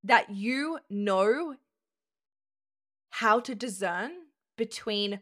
that 0.03 0.31
you 0.31 0.79
know 0.89 1.55
how 3.11 3.41
to 3.41 3.55
discern 3.55 4.13
between 4.57 5.21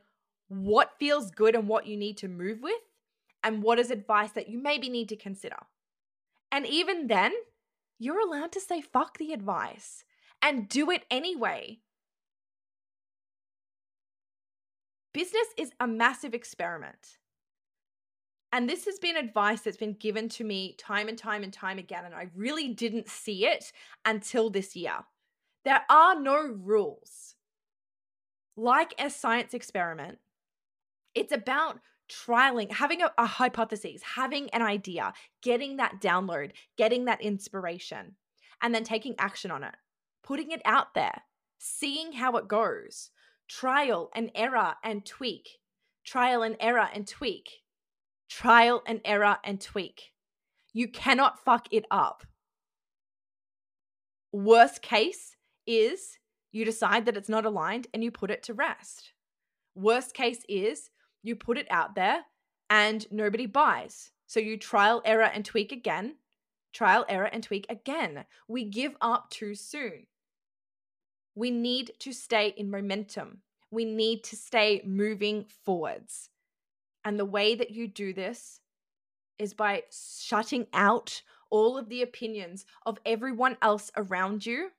what 0.49 0.93
feels 0.99 1.31
good 1.31 1.55
and 1.55 1.69
what 1.69 1.87
you 1.87 1.97
need 1.97 2.17
to 2.19 2.29
move 2.29 2.61
with 2.63 2.81
and 3.43 3.63
what 3.63 3.79
is 3.79 3.91
advice 3.91 4.33
that 4.33 4.49
you 4.49 4.59
maybe 4.59 4.89
need 4.89 5.09
to 5.09 5.17
consider. 5.17 5.59
And 6.51 6.67
even 6.67 7.07
then, 7.07 7.33
you're 7.99 8.21
allowed 8.21 8.53
to 8.53 8.61
say 8.61 8.81
fuck 8.81 9.19
the 9.19 9.33
advice 9.33 10.05
and 10.41 10.69
do 10.69 10.91
it 10.91 11.03
anyway 11.11 11.81
business 15.19 15.49
is 15.57 15.73
a 15.81 15.87
massive 15.89 16.33
experiment. 16.33 17.19
And 18.53 18.69
this 18.71 18.85
has 18.85 19.01
been 19.01 19.17
advice 19.17 19.63
that's 19.63 19.77
been 19.77 19.95
given 19.95 20.29
to 20.29 20.45
me 20.45 20.77
time 20.79 21.09
and 21.09 21.19
time 21.19 21.43
and 21.43 21.53
time 21.53 21.77
again. 21.77 22.05
And 22.05 22.15
I 22.15 22.31
really 22.37 22.69
didn't 22.69 23.09
see 23.09 23.45
it 23.45 23.73
until 24.05 24.49
this 24.49 24.77
year. 24.77 24.95
There 25.65 25.83
are 25.91 26.21
no 26.21 26.41
rules. 26.41 27.35
Like 28.57 28.95
a 28.97 29.11
science 29.11 29.55
experiment, 29.55 30.19
it's 31.17 31.33
about 31.33 31.81
trialing, 32.09 32.71
having 32.71 33.03
a, 33.03 33.11
a 33.19 33.27
hypothesis, 33.27 34.03
having 34.15 34.49
an 34.51 34.63
idea, 34.63 35.13
getting 35.43 35.79
that 35.79 36.01
download, 36.01 36.53
getting 36.77 37.07
that 37.07 37.21
inspiration, 37.21 38.15
and 38.63 38.73
then 38.73 38.85
taking 38.85 39.17
action 39.19 39.51
on 39.51 39.65
it, 39.65 39.75
putting 40.23 40.53
it 40.53 40.63
out 40.65 40.95
there, 40.95 41.23
seeing 41.59 42.13
how 42.13 42.37
it 42.37 42.47
goes, 42.47 43.11
trial 43.49 44.11
and 44.15 44.31
error 44.35 44.75
and 44.85 45.05
tweak, 45.05 45.49
trial 46.05 46.43
and 46.43 46.57
error 46.61 46.89
and 46.93 47.07
tweak, 47.07 47.63
trial 48.29 48.83
and 48.87 49.01
error 49.05 49.39
and 49.45 49.61
tweak. 49.61 50.13
You 50.73 50.89
cannot 50.89 51.43
fuck 51.45 51.67
it 51.73 51.85
up. 51.91 52.25
Worst 54.33 54.83
case 54.83 55.37
is 55.67 56.19
you 56.53 56.65
decide 56.65 57.07
that 57.07 57.17
it's 57.17 57.29
not 57.29 57.47
aligned 57.47 57.87
and 57.93 58.05
you 58.05 58.11
put 58.11 58.31
it 58.31 58.43
to 58.45 58.55
rest. 58.55 59.13
Worst 59.75 60.15
case 60.15 60.45
is 60.49 60.91
you 61.23 61.37
put 61.37 61.59
it 61.59 61.67
out 61.71 61.95
there 61.95 62.23
and 62.71 63.07
nobody 63.11 63.47
buys. 63.47 64.11
So 64.27 64.41
you 64.41 64.59
trial, 64.59 65.01
error, 65.05 65.25
and 65.25 65.45
tweak 65.45 65.73
again, 65.73 66.17
trial, 66.73 67.07
error, 67.09 67.27
and 67.33 67.43
tweak 67.43 67.67
again. 67.71 68.25
We 68.47 68.65
give 68.65 68.95
up 69.01 69.31
too 69.31 69.55
soon. 69.55 70.07
We 71.39 71.53
need 71.53 71.93
to 72.01 72.13
stay 72.13 72.53
in 72.57 72.69
momentum. 72.69 73.43
We 73.71 73.85
need 73.85 74.25
to 74.25 74.35
stay 74.35 74.83
moving 74.85 75.45
forwards. 75.65 76.31
And 77.05 77.17
the 77.17 77.25
way 77.25 77.55
that 77.55 77.71
you 77.71 77.87
do 77.87 78.13
this 78.13 78.59
is 79.39 79.55
by 79.55 79.85
shutting 80.21 80.67
out 80.73 81.23
all 81.49 81.79
of 81.79 81.89
the 81.89 82.03
opinions 82.03 82.67
of 82.85 82.99
everyone 83.07 83.57
else 83.63 83.93
around 83.97 84.47
you 84.47 84.71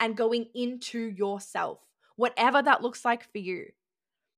and 0.00 0.16
going 0.16 0.46
into 0.52 0.98
yourself, 0.98 1.78
whatever 2.16 2.60
that 2.60 2.82
looks 2.82 3.04
like 3.04 3.30
for 3.30 3.38
you. 3.38 3.66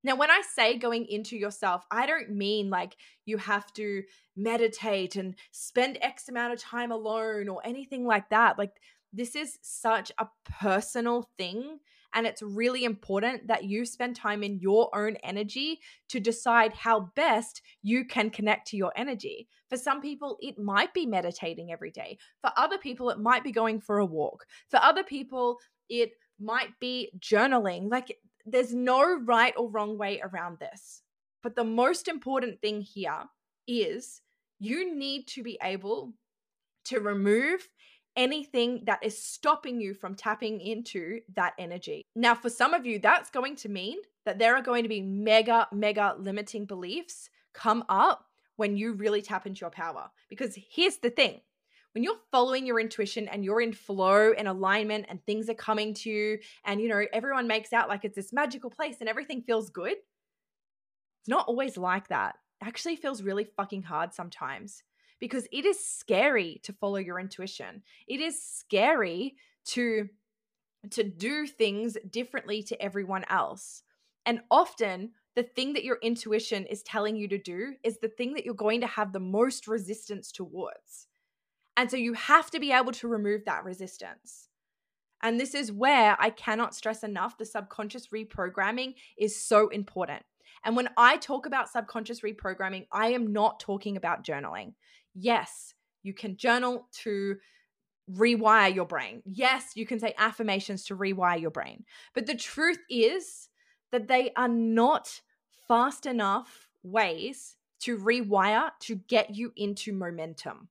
Now, 0.05 0.15
when 0.15 0.31
I 0.31 0.43
say 0.55 0.77
going 0.77 1.07
into 1.07 1.39
yourself, 1.39 1.87
I 1.91 2.05
don't 2.05 2.33
mean 2.33 2.69
like 2.69 2.97
you 3.25 3.39
have 3.39 3.73
to 3.73 4.03
meditate 4.37 5.17
and 5.17 5.35
spend 5.53 5.97
X 6.03 6.29
amount 6.29 6.53
of 6.53 6.61
time 6.61 6.93
alone 6.93 7.49
or 7.49 7.61
anything 7.65 8.05
like 8.07 8.29
that. 8.29 8.59
Like, 8.59 8.75
this 9.17 9.35
is 9.35 9.59
such 9.63 10.13
a 10.19 10.29
personal 10.61 11.29
thing. 11.39 11.79
And 12.15 12.27
it's 12.27 12.43
really 12.43 12.85
important 12.85 13.49
that 13.49 13.65
you 13.65 13.85
spend 13.85 14.17
time 14.17 14.43
in 14.43 14.59
your 14.59 14.95
own 14.97 15.17
energy 15.17 15.81
to 16.09 16.21
decide 16.21 16.73
how 16.73 17.11
best 17.15 17.63
you 17.83 18.05
can 18.05 18.31
connect 18.31 18.69
to 18.69 18.77
your 18.77 18.93
energy. 18.97 19.49
For 19.69 19.77
some 19.77 20.01
people, 20.01 20.39
it 20.41 20.59
might 20.59 20.95
be 20.95 21.05
meditating 21.05 21.73
every 21.73 21.91
day. 21.91 22.17
For 22.41 22.51
other 22.57 22.79
people, 22.79 23.11
it 23.11 23.19
might 23.19 23.45
be 23.45 23.53
going 23.53 23.81
for 23.81 23.99
a 23.99 24.07
walk. 24.07 24.47
For 24.71 24.79
other 24.83 25.03
people, 25.03 25.59
it 25.91 26.13
might 26.41 26.71
be 26.81 27.11
journaling. 27.19 27.91
Like, 27.91 28.17
there's 28.47 28.73
no 28.73 29.19
right 29.25 29.53
or 29.57 29.69
wrong 29.71 29.99
way 29.99 30.21
around 30.23 30.59
this. 30.59 31.03
But 31.43 31.55
the 31.55 31.65
most 31.65 32.09
important 32.09 32.61
thing 32.61 32.81
here 32.81 33.25
is 33.67 34.23
you 34.59 34.95
need 34.97 35.27
to 35.29 35.43
be 35.43 35.59
able 35.63 36.15
to 36.87 37.01
remove 37.01 37.69
anything 38.17 38.83
that 38.87 39.01
is 39.03 39.23
stopping 39.23 39.81
you 39.81 39.95
from 39.95 40.15
tapping 40.15 40.61
into 40.61 41.21
that 41.35 41.55
energy. 41.59 42.03
Now, 42.15 42.35
for 42.35 42.51
some 42.51 42.75
of 42.75 42.87
you, 42.87 42.99
that's 42.99 43.31
going 43.31 43.57
to 43.57 43.69
mean 43.69 43.99
that 44.25 44.39
there 44.39 44.57
are 44.57 44.63
going 44.63 44.83
to 44.83 44.89
be 44.89 45.03
mega, 45.03 45.69
mega 45.73 46.17
limiting 46.19 46.65
beliefs 46.65 47.29
come 47.53 47.85
up 47.89 48.27
when 48.57 48.77
you 48.77 48.95
really 48.95 49.23
tap 49.23 49.47
into 49.47 49.61
your 49.61 49.71
power. 49.71 50.11
Because 50.29 50.59
here's 50.71 50.97
the 50.99 51.11
thing 51.11 51.41
when 51.93 52.03
you're 52.03 52.17
following 52.31 52.67
your 52.67 52.79
intuition 52.79 53.27
and 53.29 53.43
you're 53.45 53.63
in 53.63 53.73
flow 53.73 54.33
and 54.37 54.47
alignment 54.47 55.07
and 55.09 55.25
things 55.25 55.49
are 55.49 55.55
coming 55.55 55.95
to 55.95 56.11
you, 56.11 56.39
and 56.65 56.81
you 56.81 56.89
know, 56.89 57.05
everyone 57.13 57.47
makes 57.47 57.73
out 57.73 57.89
like 57.89 58.05
it's 58.05 58.17
this 58.17 58.33
magical 58.33 58.71
place 58.71 58.97
and 59.01 59.09
everything 59.09 59.43
feels 59.43 59.71
good, 59.71 59.93
it's 59.93 61.29
not 61.29 61.49
always 61.49 61.77
like 61.77 62.09
that. 62.09 62.37
It 62.61 62.69
actually 62.69 62.97
feels 62.97 63.23
really 63.23 63.45
fucking 63.45 63.83
hard 63.83 64.13
sometimes 64.13 64.83
because 65.21 65.47
it 65.53 65.65
is 65.65 65.85
scary 65.85 66.61
to 66.65 66.73
follow 66.73 66.97
your 66.97 67.19
intuition. 67.19 67.83
It 68.07 68.21
is 68.21 68.43
scary 68.43 69.37
to 69.67 70.09
to 70.91 71.03
do 71.03 71.47
things 71.49 71.97
differently 72.11 72.63
to 72.63 72.81
everyone 72.81 73.25
else. 73.29 73.83
And 74.25 74.41
often 74.51 75.13
the 75.35 75.43
thing 75.43 75.73
that 75.73 75.85
your 75.85 75.99
intuition 76.03 76.65
is 76.67 76.83
telling 76.83 77.17
you 77.17 77.29
to 77.29 77.39
do 77.39 77.75
is 77.83 77.99
the 77.99 78.09
thing 78.09 78.35
that 78.35 78.45
you're 78.45 78.55
going 78.55 78.81
to 78.83 78.87
have 78.87 79.13
the 79.13 79.21
most 79.21 79.67
resistance 79.67 80.31
towards. 80.31 81.09
And 81.77 81.91
so 81.91 81.97
you 81.97 82.15
have 82.15 82.51
to 82.53 82.61
be 82.61 82.73
able 82.73 82.93
to 82.93 83.09
remove 83.09 83.45
that 83.45 83.65
resistance. 83.65 84.49
And 85.23 85.41
this 85.41 85.55
is 85.55 85.73
where 85.73 86.17
I 86.21 86.31
cannot 86.31 86.75
stress 86.75 87.03
enough 87.03 87.37
the 87.37 87.45
subconscious 87.45 88.09
reprogramming 88.09 88.95
is 89.19 89.41
so 89.43 89.69
important. 89.69 90.23
And 90.65 90.75
when 90.77 90.89
I 90.97 91.17
talk 91.19 91.47
about 91.47 91.69
subconscious 91.69 92.21
reprogramming, 92.21 92.87
I 92.91 93.09
am 93.09 93.33
not 93.33 93.61
talking 93.61 93.97
about 93.97 94.25
journaling. 94.25 94.73
Yes, 95.19 95.75
you 96.03 96.13
can 96.13 96.37
journal 96.37 96.89
to 97.03 97.37
rewire 98.11 98.73
your 98.73 98.85
brain. 98.85 99.23
Yes, 99.25 99.73
you 99.75 99.87
can 99.87 99.99
say 99.99 100.15
affirmations 100.19 100.85
to 100.85 100.97
rewire 100.97 101.41
your 101.41 101.51
brain. 101.51 101.85
But 102.15 102.27
the 102.27 102.37
truth 102.37 102.79
is 102.89 103.49
that 103.93 104.09
they 104.09 104.31
are 104.37 104.49
not 104.49 105.21
fast 105.67 106.07
enough 106.07 106.69
ways 106.83 107.57
to 107.81 107.99
rewire 107.99 108.71
to 108.81 108.97
get 109.09 109.35
you 109.35 109.53
into 109.57 109.93
momentum. 109.93 110.69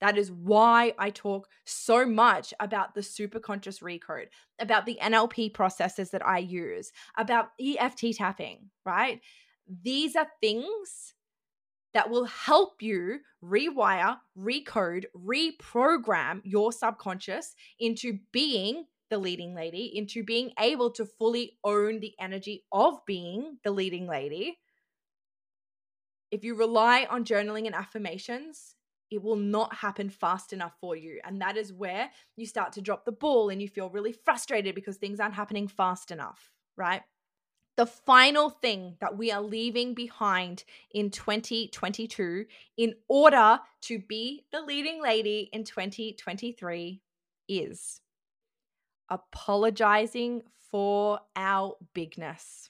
That 0.00 0.16
is 0.16 0.32
why 0.32 0.94
I 0.98 1.10
talk 1.10 1.48
so 1.64 2.06
much 2.06 2.54
about 2.58 2.94
the 2.94 3.02
superconscious 3.02 3.82
recode, 3.82 4.28
about 4.58 4.86
the 4.86 4.98
NLP 5.02 5.52
processes 5.52 6.10
that 6.10 6.26
I 6.26 6.38
use, 6.38 6.90
about 7.18 7.50
EFT 7.60 8.16
tapping, 8.16 8.70
right? 8.86 9.20
These 9.82 10.16
are 10.16 10.26
things 10.40 11.14
that 11.94 12.10
will 12.10 12.24
help 12.24 12.82
you 12.82 13.20
rewire, 13.42 14.16
recode, 14.38 15.04
reprogram 15.16 16.40
your 16.44 16.72
subconscious 16.72 17.54
into 17.78 18.18
being 18.32 18.84
the 19.10 19.18
leading 19.18 19.54
lady, 19.54 19.90
into 19.96 20.22
being 20.22 20.52
able 20.58 20.90
to 20.92 21.04
fully 21.04 21.58
own 21.64 22.00
the 22.00 22.14
energy 22.20 22.64
of 22.72 23.04
being 23.06 23.58
the 23.64 23.70
leading 23.70 24.06
lady. 24.06 24.58
If 26.30 26.44
you 26.44 26.54
rely 26.54 27.06
on 27.10 27.24
journaling 27.24 27.66
and 27.66 27.74
affirmations, 27.74 28.76
it 29.10 29.20
will 29.20 29.36
not 29.36 29.74
happen 29.74 30.08
fast 30.08 30.52
enough 30.52 30.74
for 30.80 30.94
you. 30.94 31.20
And 31.24 31.40
that 31.40 31.56
is 31.56 31.72
where 31.72 32.10
you 32.36 32.46
start 32.46 32.72
to 32.74 32.80
drop 32.80 33.04
the 33.04 33.12
ball 33.12 33.50
and 33.50 33.60
you 33.60 33.68
feel 33.68 33.90
really 33.90 34.12
frustrated 34.12 34.76
because 34.76 34.96
things 34.96 35.18
aren't 35.18 35.34
happening 35.34 35.66
fast 35.66 36.12
enough, 36.12 36.52
right? 36.76 37.02
The 37.80 37.86
final 37.86 38.50
thing 38.50 38.96
that 39.00 39.16
we 39.16 39.32
are 39.32 39.40
leaving 39.40 39.94
behind 39.94 40.64
in 40.92 41.08
2022 41.08 42.44
in 42.76 42.94
order 43.08 43.58
to 43.84 43.98
be 43.98 44.44
the 44.52 44.60
leading 44.60 45.00
lady 45.00 45.48
in 45.50 45.64
2023 45.64 47.00
is 47.48 48.02
apologizing 49.08 50.42
for 50.70 51.20
our 51.34 51.78
bigness. 51.94 52.68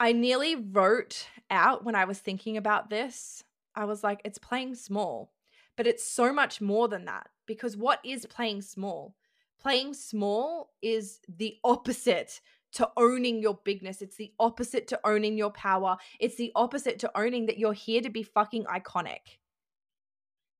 I 0.00 0.10
nearly 0.10 0.56
wrote 0.56 1.28
out 1.48 1.84
when 1.84 1.94
I 1.94 2.04
was 2.04 2.18
thinking 2.18 2.56
about 2.56 2.90
this, 2.90 3.44
I 3.76 3.84
was 3.84 4.02
like, 4.02 4.20
it's 4.24 4.38
playing 4.38 4.74
small. 4.74 5.30
But 5.76 5.86
it's 5.86 6.02
so 6.02 6.32
much 6.32 6.60
more 6.60 6.88
than 6.88 7.04
that 7.04 7.28
because 7.46 7.76
what 7.76 8.00
is 8.04 8.26
playing 8.26 8.62
small? 8.62 9.14
Playing 9.60 9.94
small 9.94 10.72
is 10.82 11.20
the 11.28 11.56
opposite 11.62 12.40
to 12.74 12.90
owning 12.96 13.40
your 13.40 13.58
bigness. 13.64 14.02
It's 14.02 14.16
the 14.16 14.32
opposite 14.38 14.86
to 14.88 15.00
owning 15.04 15.36
your 15.36 15.50
power. 15.50 15.96
It's 16.20 16.36
the 16.36 16.52
opposite 16.54 16.98
to 17.00 17.18
owning 17.18 17.46
that 17.46 17.58
you're 17.58 17.72
here 17.72 18.00
to 18.02 18.10
be 18.10 18.22
fucking 18.22 18.64
iconic. 18.64 19.38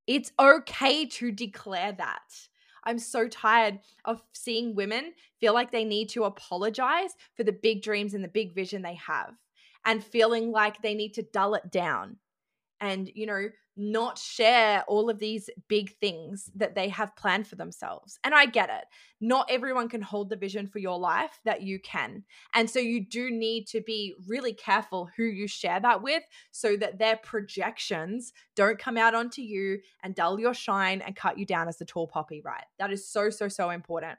It's 0.06 0.33
okay 0.38 1.06
to 1.06 1.33
declare 1.33 1.92
that. 1.92 2.49
I'm 2.85 2.99
so 2.99 3.28
tired 3.28 3.80
of 4.04 4.23
seeing 4.33 4.75
women 4.75 5.14
feel 5.40 5.54
like 5.54 5.73
they 5.73 5.85
need 5.85 6.11
to 6.11 6.25
apologize 6.25 7.11
for 7.35 7.42
the 7.42 7.52
big 7.52 7.83
dreams 7.83 8.14
and 8.14 8.23
the 8.23 8.28
big 8.28 8.54
vision 8.54 8.83
they 8.83 8.94
have 8.94 9.35
and 9.85 10.04
feeling 10.04 10.50
like 10.50 10.83
they 10.83 10.94
need 10.94 11.14
to 11.14 11.23
dull 11.23 11.54
it 11.54 11.71
down 11.71 12.16
and, 12.81 13.11
you 13.14 13.26
know, 13.26 13.49
not 13.76 14.19
share 14.19 14.85
all 14.87 15.11
of 15.11 15.19
these 15.19 15.50
big 15.69 15.97
things 15.99 16.50
that 16.54 16.75
they 16.75 16.89
have 16.89 17.17
planned 17.17 17.47
for 17.47 17.56
themselves. 17.56 18.19
And 18.23 18.34
I 18.34 18.47
get 18.47 18.71
it. 18.71 18.84
Not 19.21 19.49
everyone 19.50 19.89
can 19.89 20.02
hold 20.02 20.30
the 20.30 20.37
vision 20.37 20.69
for 20.69 20.78
your 20.78 20.99
life 20.99 21.41
that 21.45 21.63
you 21.63 21.80
can. 21.80 22.23
And 22.54 22.71
so 22.71 22.78
you 22.78 23.04
do 23.04 23.30
need 23.30 23.67
to 23.69 23.80
be 23.80 24.15
really 24.28 24.52
careful 24.52 25.08
who 25.17 25.25
you 25.25 25.49
share 25.49 25.80
that 25.80 26.02
with 26.02 26.23
so 26.52 26.76
that 26.76 26.99
their 26.99 27.17
projections 27.17 28.32
don't 28.54 28.78
come 28.78 28.97
out 28.97 29.15
onto 29.15 29.43
you 29.43 29.80
and 30.02 30.15
dull 30.15 30.39
your 30.39 30.54
shine 30.54 31.00
and 31.00 31.17
cut 31.17 31.39
you 31.39 31.47
down 31.47 31.67
as 31.67 31.78
the 31.78 31.84
tall 31.84 32.06
poppy, 32.06 32.43
right? 32.45 32.65
That 32.78 32.93
is 32.93 33.08
so, 33.08 33.28
so, 33.30 33.49
so 33.49 33.71
important. 33.71 34.19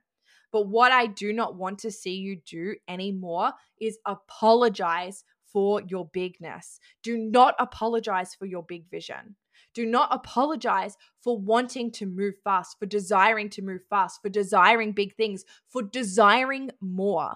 But 0.51 0.67
what 0.67 0.91
I 0.91 1.07
do 1.07 1.33
not 1.33 1.55
want 1.55 1.79
to 1.79 1.91
see 1.91 2.15
you 2.15 2.37
do 2.45 2.75
anymore 2.87 3.51
is 3.79 3.97
apologize 4.05 5.23
for 5.55 5.81
your 5.87 6.09
bigness. 6.11 6.81
Do 7.01 7.17
not 7.17 7.55
apologize 7.59 8.35
for 8.35 8.45
your 8.45 8.61
big 8.61 8.91
vision. 8.91 9.37
Do 9.73 9.85
not 9.85 10.09
apologize 10.11 10.97
for 11.23 11.39
wanting 11.39 11.93
to 11.93 12.05
move 12.05 12.33
fast, 12.43 12.77
for 12.77 12.85
desiring 12.85 13.49
to 13.51 13.61
move 13.61 13.79
fast, 13.89 14.21
for 14.21 14.27
desiring 14.27 14.91
big 14.91 15.15
things, 15.15 15.45
for 15.69 15.81
desiring 15.81 16.71
more. 16.81 17.35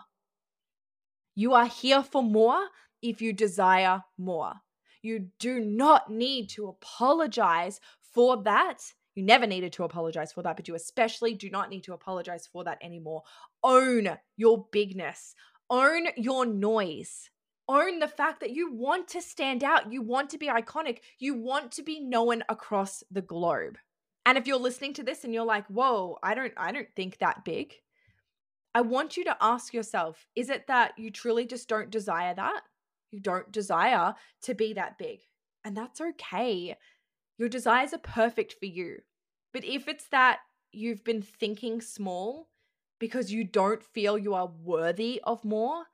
You 1.33 1.53
are 1.53 1.67
here 1.67 2.03
for 2.03 2.21
more 2.21 2.59
if 3.01 3.21
you 3.21 3.31
desire 3.31 4.03
more. 4.17 4.55
You 5.01 5.29
do 5.39 5.61
not 5.61 6.11
need 6.11 6.49
to 6.49 6.67
apologize 6.67 7.79
for 8.01 8.43
that. 8.43 8.79
You 9.15 9.23
never 9.23 9.47
needed 9.47 9.71
to 9.73 9.85
apologize 9.85 10.33
for 10.33 10.43
that, 10.43 10.57
but 10.57 10.67
you 10.67 10.75
especially 10.75 11.35
do 11.35 11.49
not 11.49 11.69
need 11.69 11.85
to 11.85 11.93
apologize 11.93 12.49
for 12.51 12.65
that 12.65 12.79
anymore. 12.81 13.23
Own 13.63 14.17
your 14.35 14.67
bigness, 14.73 15.35
own 15.69 16.07
your 16.17 16.45
noise 16.45 17.29
own 17.69 17.99
the 17.99 18.07
fact 18.07 18.41
that 18.41 18.51
you 18.51 18.73
want 18.73 19.07
to 19.09 19.21
stand 19.21 19.63
out, 19.63 19.93
you 19.93 20.01
want 20.01 20.29
to 20.31 20.37
be 20.37 20.47
iconic, 20.47 20.99
you 21.19 21.35
want 21.35 21.71
to 21.73 21.83
be 21.83 22.01
known 22.01 22.43
across 22.49 23.03
the 23.09 23.21
globe. 23.21 23.77
And 24.25 24.37
if 24.37 24.47
you're 24.47 24.57
listening 24.57 24.93
to 24.95 25.03
this 25.03 25.23
and 25.23 25.33
you're 25.33 25.45
like, 25.45 25.67
"Whoa, 25.67 26.17
I 26.21 26.35
don't 26.35 26.53
I 26.57 26.71
don't 26.71 26.93
think 26.95 27.19
that 27.19 27.45
big." 27.45 27.75
I 28.75 28.81
want 28.81 29.17
you 29.17 29.23
to 29.25 29.37
ask 29.41 29.73
yourself, 29.73 30.27
is 30.35 30.49
it 30.49 30.67
that 30.67 30.93
you 30.97 31.09
truly 31.09 31.45
just 31.45 31.67
don't 31.67 31.89
desire 31.89 32.35
that? 32.35 32.61
You 33.11 33.19
don't 33.19 33.51
desire 33.51 34.13
to 34.43 34.53
be 34.53 34.73
that 34.73 34.97
big. 34.97 35.21
And 35.65 35.75
that's 35.75 35.99
okay. 35.99 36.77
Your 37.37 37.49
desires 37.49 37.93
are 37.93 37.99
perfect 37.99 38.53
for 38.59 38.67
you. 38.67 38.99
But 39.53 39.65
if 39.65 39.87
it's 39.87 40.07
that 40.09 40.39
you've 40.71 41.03
been 41.03 41.23
thinking 41.23 41.81
small 41.81 42.49
because 42.99 43.31
you 43.31 43.43
don't 43.43 43.81
feel 43.81 44.17
you 44.17 44.35
are 44.35 44.51
worthy 44.63 45.19
of 45.23 45.43
more, 45.43 45.85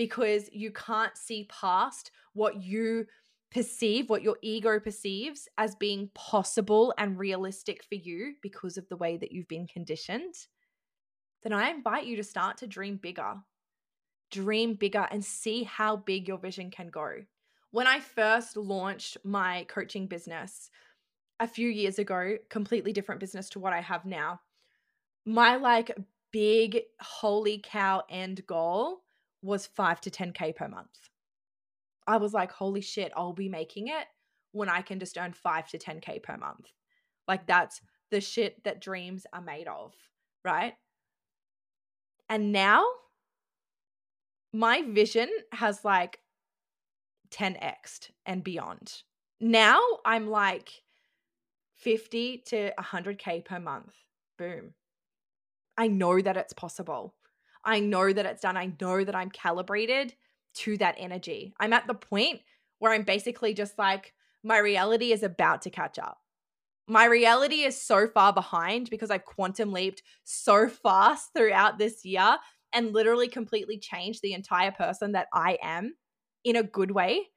because 0.00 0.48
you 0.50 0.70
can't 0.70 1.14
see 1.14 1.46
past 1.50 2.10
what 2.32 2.62
you 2.62 3.04
perceive, 3.52 4.08
what 4.08 4.22
your 4.22 4.38
ego 4.40 4.80
perceives 4.80 5.46
as 5.58 5.74
being 5.74 6.08
possible 6.14 6.94
and 6.96 7.18
realistic 7.18 7.84
for 7.84 7.96
you 7.96 8.32
because 8.40 8.78
of 8.78 8.88
the 8.88 8.96
way 8.96 9.18
that 9.18 9.30
you've 9.30 9.46
been 9.46 9.66
conditioned, 9.66 10.32
then 11.42 11.52
I 11.52 11.68
invite 11.68 12.06
you 12.06 12.16
to 12.16 12.22
start 12.22 12.56
to 12.56 12.66
dream 12.66 12.96
bigger. 12.96 13.34
Dream 14.30 14.72
bigger 14.72 15.06
and 15.10 15.22
see 15.22 15.64
how 15.64 15.96
big 15.96 16.26
your 16.26 16.38
vision 16.38 16.70
can 16.70 16.88
go. 16.88 17.16
When 17.70 17.86
I 17.86 18.00
first 18.00 18.56
launched 18.56 19.18
my 19.22 19.66
coaching 19.68 20.06
business 20.06 20.70
a 21.40 21.46
few 21.46 21.68
years 21.68 21.98
ago, 21.98 22.38
completely 22.48 22.94
different 22.94 23.20
business 23.20 23.50
to 23.50 23.58
what 23.60 23.74
I 23.74 23.82
have 23.82 24.06
now, 24.06 24.40
my 25.26 25.56
like 25.56 25.94
big 26.32 26.84
holy 27.02 27.60
cow 27.62 28.02
end 28.08 28.46
goal 28.46 29.02
was 29.42 29.66
5 29.66 30.00
to 30.02 30.10
10k 30.10 30.54
per 30.56 30.68
month. 30.68 31.10
I 32.06 32.16
was 32.16 32.32
like, 32.32 32.52
holy 32.52 32.80
shit, 32.80 33.12
I'll 33.16 33.32
be 33.32 33.48
making 33.48 33.88
it 33.88 34.06
when 34.52 34.68
I 34.68 34.82
can 34.82 34.98
just 34.98 35.16
earn 35.16 35.32
5 35.32 35.68
to 35.70 35.78
10k 35.78 36.22
per 36.22 36.36
month. 36.36 36.72
Like 37.28 37.46
that's 37.46 37.80
the 38.10 38.20
shit 38.20 38.62
that 38.64 38.80
dreams 38.80 39.26
are 39.32 39.40
made 39.40 39.68
of, 39.68 39.94
right? 40.44 40.74
And 42.28 42.52
now 42.52 42.84
my 44.52 44.82
vision 44.82 45.28
has 45.52 45.84
like 45.84 46.18
10xed 47.30 48.10
and 48.26 48.42
beyond. 48.42 49.02
Now 49.40 49.80
I'm 50.04 50.28
like 50.28 50.82
50 51.76 52.38
to 52.46 52.72
100k 52.78 53.44
per 53.44 53.60
month. 53.60 53.94
Boom. 54.38 54.74
I 55.78 55.86
know 55.86 56.20
that 56.20 56.36
it's 56.36 56.52
possible. 56.52 57.14
I 57.64 57.80
know 57.80 58.12
that 58.12 58.26
it's 58.26 58.42
done. 58.42 58.56
I 58.56 58.72
know 58.80 59.04
that 59.04 59.14
I'm 59.14 59.30
calibrated 59.30 60.14
to 60.54 60.76
that 60.78 60.96
energy. 60.98 61.54
I'm 61.60 61.72
at 61.72 61.86
the 61.86 61.94
point 61.94 62.40
where 62.78 62.92
I'm 62.92 63.02
basically 63.02 63.54
just 63.54 63.78
like, 63.78 64.14
my 64.42 64.58
reality 64.58 65.12
is 65.12 65.22
about 65.22 65.62
to 65.62 65.70
catch 65.70 65.98
up. 65.98 66.18
My 66.88 67.04
reality 67.04 67.62
is 67.62 67.80
so 67.80 68.08
far 68.08 68.32
behind 68.32 68.90
because 68.90 69.10
I've 69.10 69.24
quantum 69.24 69.72
leaped 69.72 70.02
so 70.24 70.68
fast 70.68 71.30
throughout 71.34 71.78
this 71.78 72.04
year 72.04 72.36
and 72.72 72.92
literally 72.92 73.28
completely 73.28 73.78
changed 73.78 74.22
the 74.22 74.32
entire 74.32 74.72
person 74.72 75.12
that 75.12 75.28
I 75.32 75.58
am 75.62 75.94
in 76.42 76.56
a 76.56 76.62
good 76.62 76.90
way. 76.90 77.28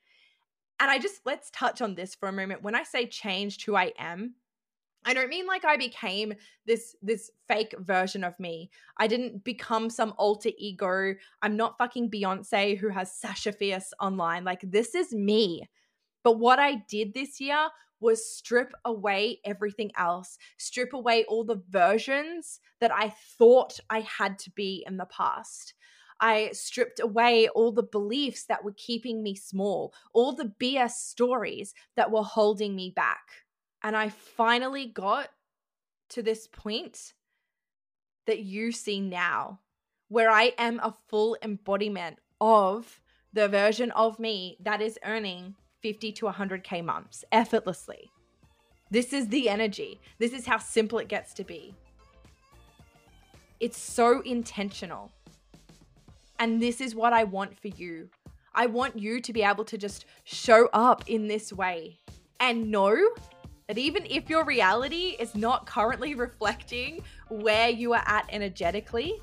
And 0.80 0.90
I 0.90 0.98
just 0.98 1.22
let's 1.26 1.52
touch 1.52 1.82
on 1.82 1.96
this 1.96 2.16
for 2.16 2.28
a 2.28 2.34
moment. 2.34 2.64
When 2.64 2.76
I 2.76 2.84
say 2.84 3.06
changed 3.06 3.64
who 3.66 3.76
I 3.76 3.94
am, 3.98 4.36
I 5.06 5.14
don't 5.14 5.30
mean 5.30 5.46
like 5.46 5.66
I 5.66 5.78
became 5.78 6.34
this 6.66 6.96
this 7.02 7.30
fake 7.48 7.76
version 7.80 8.24
of 8.24 8.40
me. 8.40 8.70
I 8.98 9.08
didn't 9.08 9.44
become 9.44 9.90
some 9.90 10.14
alter 10.18 10.52
ego. 10.58 11.16
I'm 11.42 11.58
not 11.58 11.78
fucking 11.78 12.10
Beyonce 12.10 12.78
who 12.78 12.90
has 12.90 13.12
Sasha 13.18 13.52
Fierce 13.52 13.94
online. 14.00 14.44
Like 14.44 14.62
this 14.64 14.96
is 14.96 15.14
me. 15.14 15.70
But 16.24 16.40
what 16.40 16.60
I 16.60 16.76
did 16.88 17.14
this 17.14 17.42
year 17.42 17.70
was 18.00 18.30
strip 18.30 18.74
away 18.86 19.40
everything 19.46 19.92
else, 19.98 20.38
strip 20.58 20.94
away 20.94 21.26
all 21.26 21.44
the 21.44 21.62
versions 21.70 22.60
that 22.80 22.92
I 22.94 23.14
thought 23.38 23.80
I 23.90 24.02
had 24.02 24.40
to 24.40 24.52
be 24.52 24.84
in 24.88 24.98
the 24.98 25.06
past. 25.06 25.74
I 26.20 26.52
stripped 26.54 27.00
away 27.00 27.50
all 27.50 27.72
the 27.72 27.84
beliefs 27.84 28.46
that 28.46 28.64
were 28.64 28.76
keeping 28.78 29.24
me 29.24 29.36
small, 29.36 29.94
all 30.14 30.34
the 30.34 30.54
BS 30.60 30.92
stories 30.92 31.74
that 31.96 32.12
were 32.12 32.24
holding 32.24 32.76
me 32.76 32.94
back. 32.96 33.43
And 33.84 33.98
I 33.98 34.10
finally 34.10 34.86
got 34.86 35.30
to 36.10 36.24
this 36.24 36.48
point 36.48 37.14
that 38.26 38.40
you 38.40 38.72
see 38.72 39.02
now, 39.02 39.60
where 40.08 40.30
I 40.30 40.54
am 40.58 40.80
a 40.82 40.94
full 41.10 41.38
embodiment 41.44 42.20
of 42.40 43.02
the 43.34 43.48
version 43.48 43.92
of 43.92 44.20
me 44.20 44.58
that 44.62 44.82
is 44.82 44.98
earning 45.04 45.56
50 45.82 46.12
to 46.14 46.26
100K 46.28 46.84
months 46.84 47.26
effortlessly. 47.32 48.10
This 48.90 49.12
is 49.12 49.28
the 49.28 49.50
energy. 49.50 50.00
This 50.20 50.34
is 50.34 50.46
how 50.46 50.60
simple 50.60 51.00
it 51.00 51.08
gets 51.08 51.34
to 51.34 51.44
be. 51.44 51.76
It's 53.60 53.78
so 53.78 54.22
intentional. 54.22 55.12
And 56.40 56.62
this 56.62 56.80
is 56.80 56.96
what 56.96 57.12
I 57.12 57.24
want 57.24 57.60
for 57.60 57.70
you. 57.70 58.10
I 58.54 58.68
want 58.68 59.00
you 59.00 59.20
to 59.20 59.34
be 59.34 59.42
able 59.42 59.66
to 59.66 59.78
just 59.78 60.06
show 60.24 60.70
up 60.74 61.04
in 61.08 61.28
this 61.28 61.52
way 61.52 61.98
and 62.40 62.70
know 62.70 62.96
that 63.68 63.78
even 63.78 64.06
if 64.10 64.30
your 64.30 64.44
reality 64.44 65.16
is 65.20 65.36
not 65.36 65.66
currently 65.66 66.16
reflecting 66.26 67.04
where 67.30 67.70
you 67.70 67.94
are 67.94 68.04
at 68.06 68.26
energetically, 68.30 69.22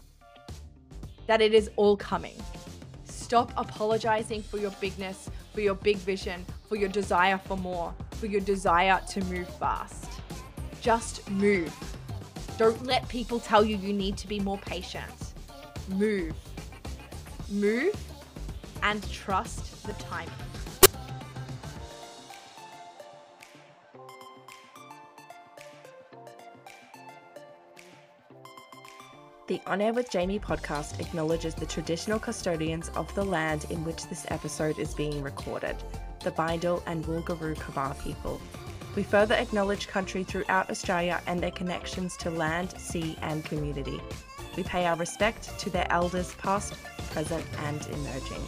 that 1.26 1.40
it 1.40 1.54
is 1.54 1.70
all 1.76 1.96
coming. 1.96 2.34
Stop 3.04 3.52
apologizing 3.56 4.42
for 4.42 4.58
your 4.58 4.72
bigness, 4.80 5.30
for 5.54 5.60
your 5.60 5.76
big 5.76 5.96
vision, 5.98 6.44
for 6.68 6.76
your 6.76 6.88
desire 6.88 7.38
for 7.38 7.56
more, 7.56 7.94
for 8.12 8.26
your 8.26 8.40
desire 8.40 9.00
to 9.08 9.24
move 9.26 9.48
fast. 9.56 10.10
Just 10.80 11.28
move. 11.30 11.72
Don't 12.58 12.84
let 12.84 13.08
people 13.08 13.38
tell 13.38 13.64
you 13.64 13.76
you 13.76 13.92
need 13.92 14.16
to 14.16 14.26
be 14.26 14.40
more 14.40 14.58
patient. 14.58 15.34
Move. 15.90 16.34
Move 17.48 17.94
and 18.82 19.08
trust 19.10 19.86
the 19.86 19.92
timing. 19.94 20.49
The 29.50 29.60
On 29.66 29.80
Air 29.80 29.92
with 29.92 30.08
Jamie 30.08 30.38
podcast 30.38 31.00
acknowledges 31.00 31.56
the 31.56 31.66
traditional 31.66 32.20
custodians 32.20 32.88
of 32.90 33.12
the 33.16 33.24
land 33.24 33.66
in 33.70 33.84
which 33.84 34.06
this 34.06 34.24
episode 34.28 34.78
is 34.78 34.94
being 34.94 35.24
recorded, 35.24 35.74
the 36.22 36.30
Bindal 36.30 36.84
and 36.86 37.04
Wulgurukaba 37.04 38.00
people. 38.00 38.40
We 38.94 39.02
further 39.02 39.34
acknowledge 39.34 39.88
country 39.88 40.22
throughout 40.22 40.70
Australia 40.70 41.20
and 41.26 41.40
their 41.40 41.50
connections 41.50 42.16
to 42.18 42.30
land, 42.30 42.78
sea, 42.78 43.18
and 43.22 43.44
community. 43.44 44.00
We 44.56 44.62
pay 44.62 44.86
our 44.86 44.94
respect 44.94 45.58
to 45.58 45.68
their 45.68 45.90
elders 45.90 46.32
past, 46.34 46.74
present, 47.10 47.44
and 47.64 47.84
emerging. 47.88 48.44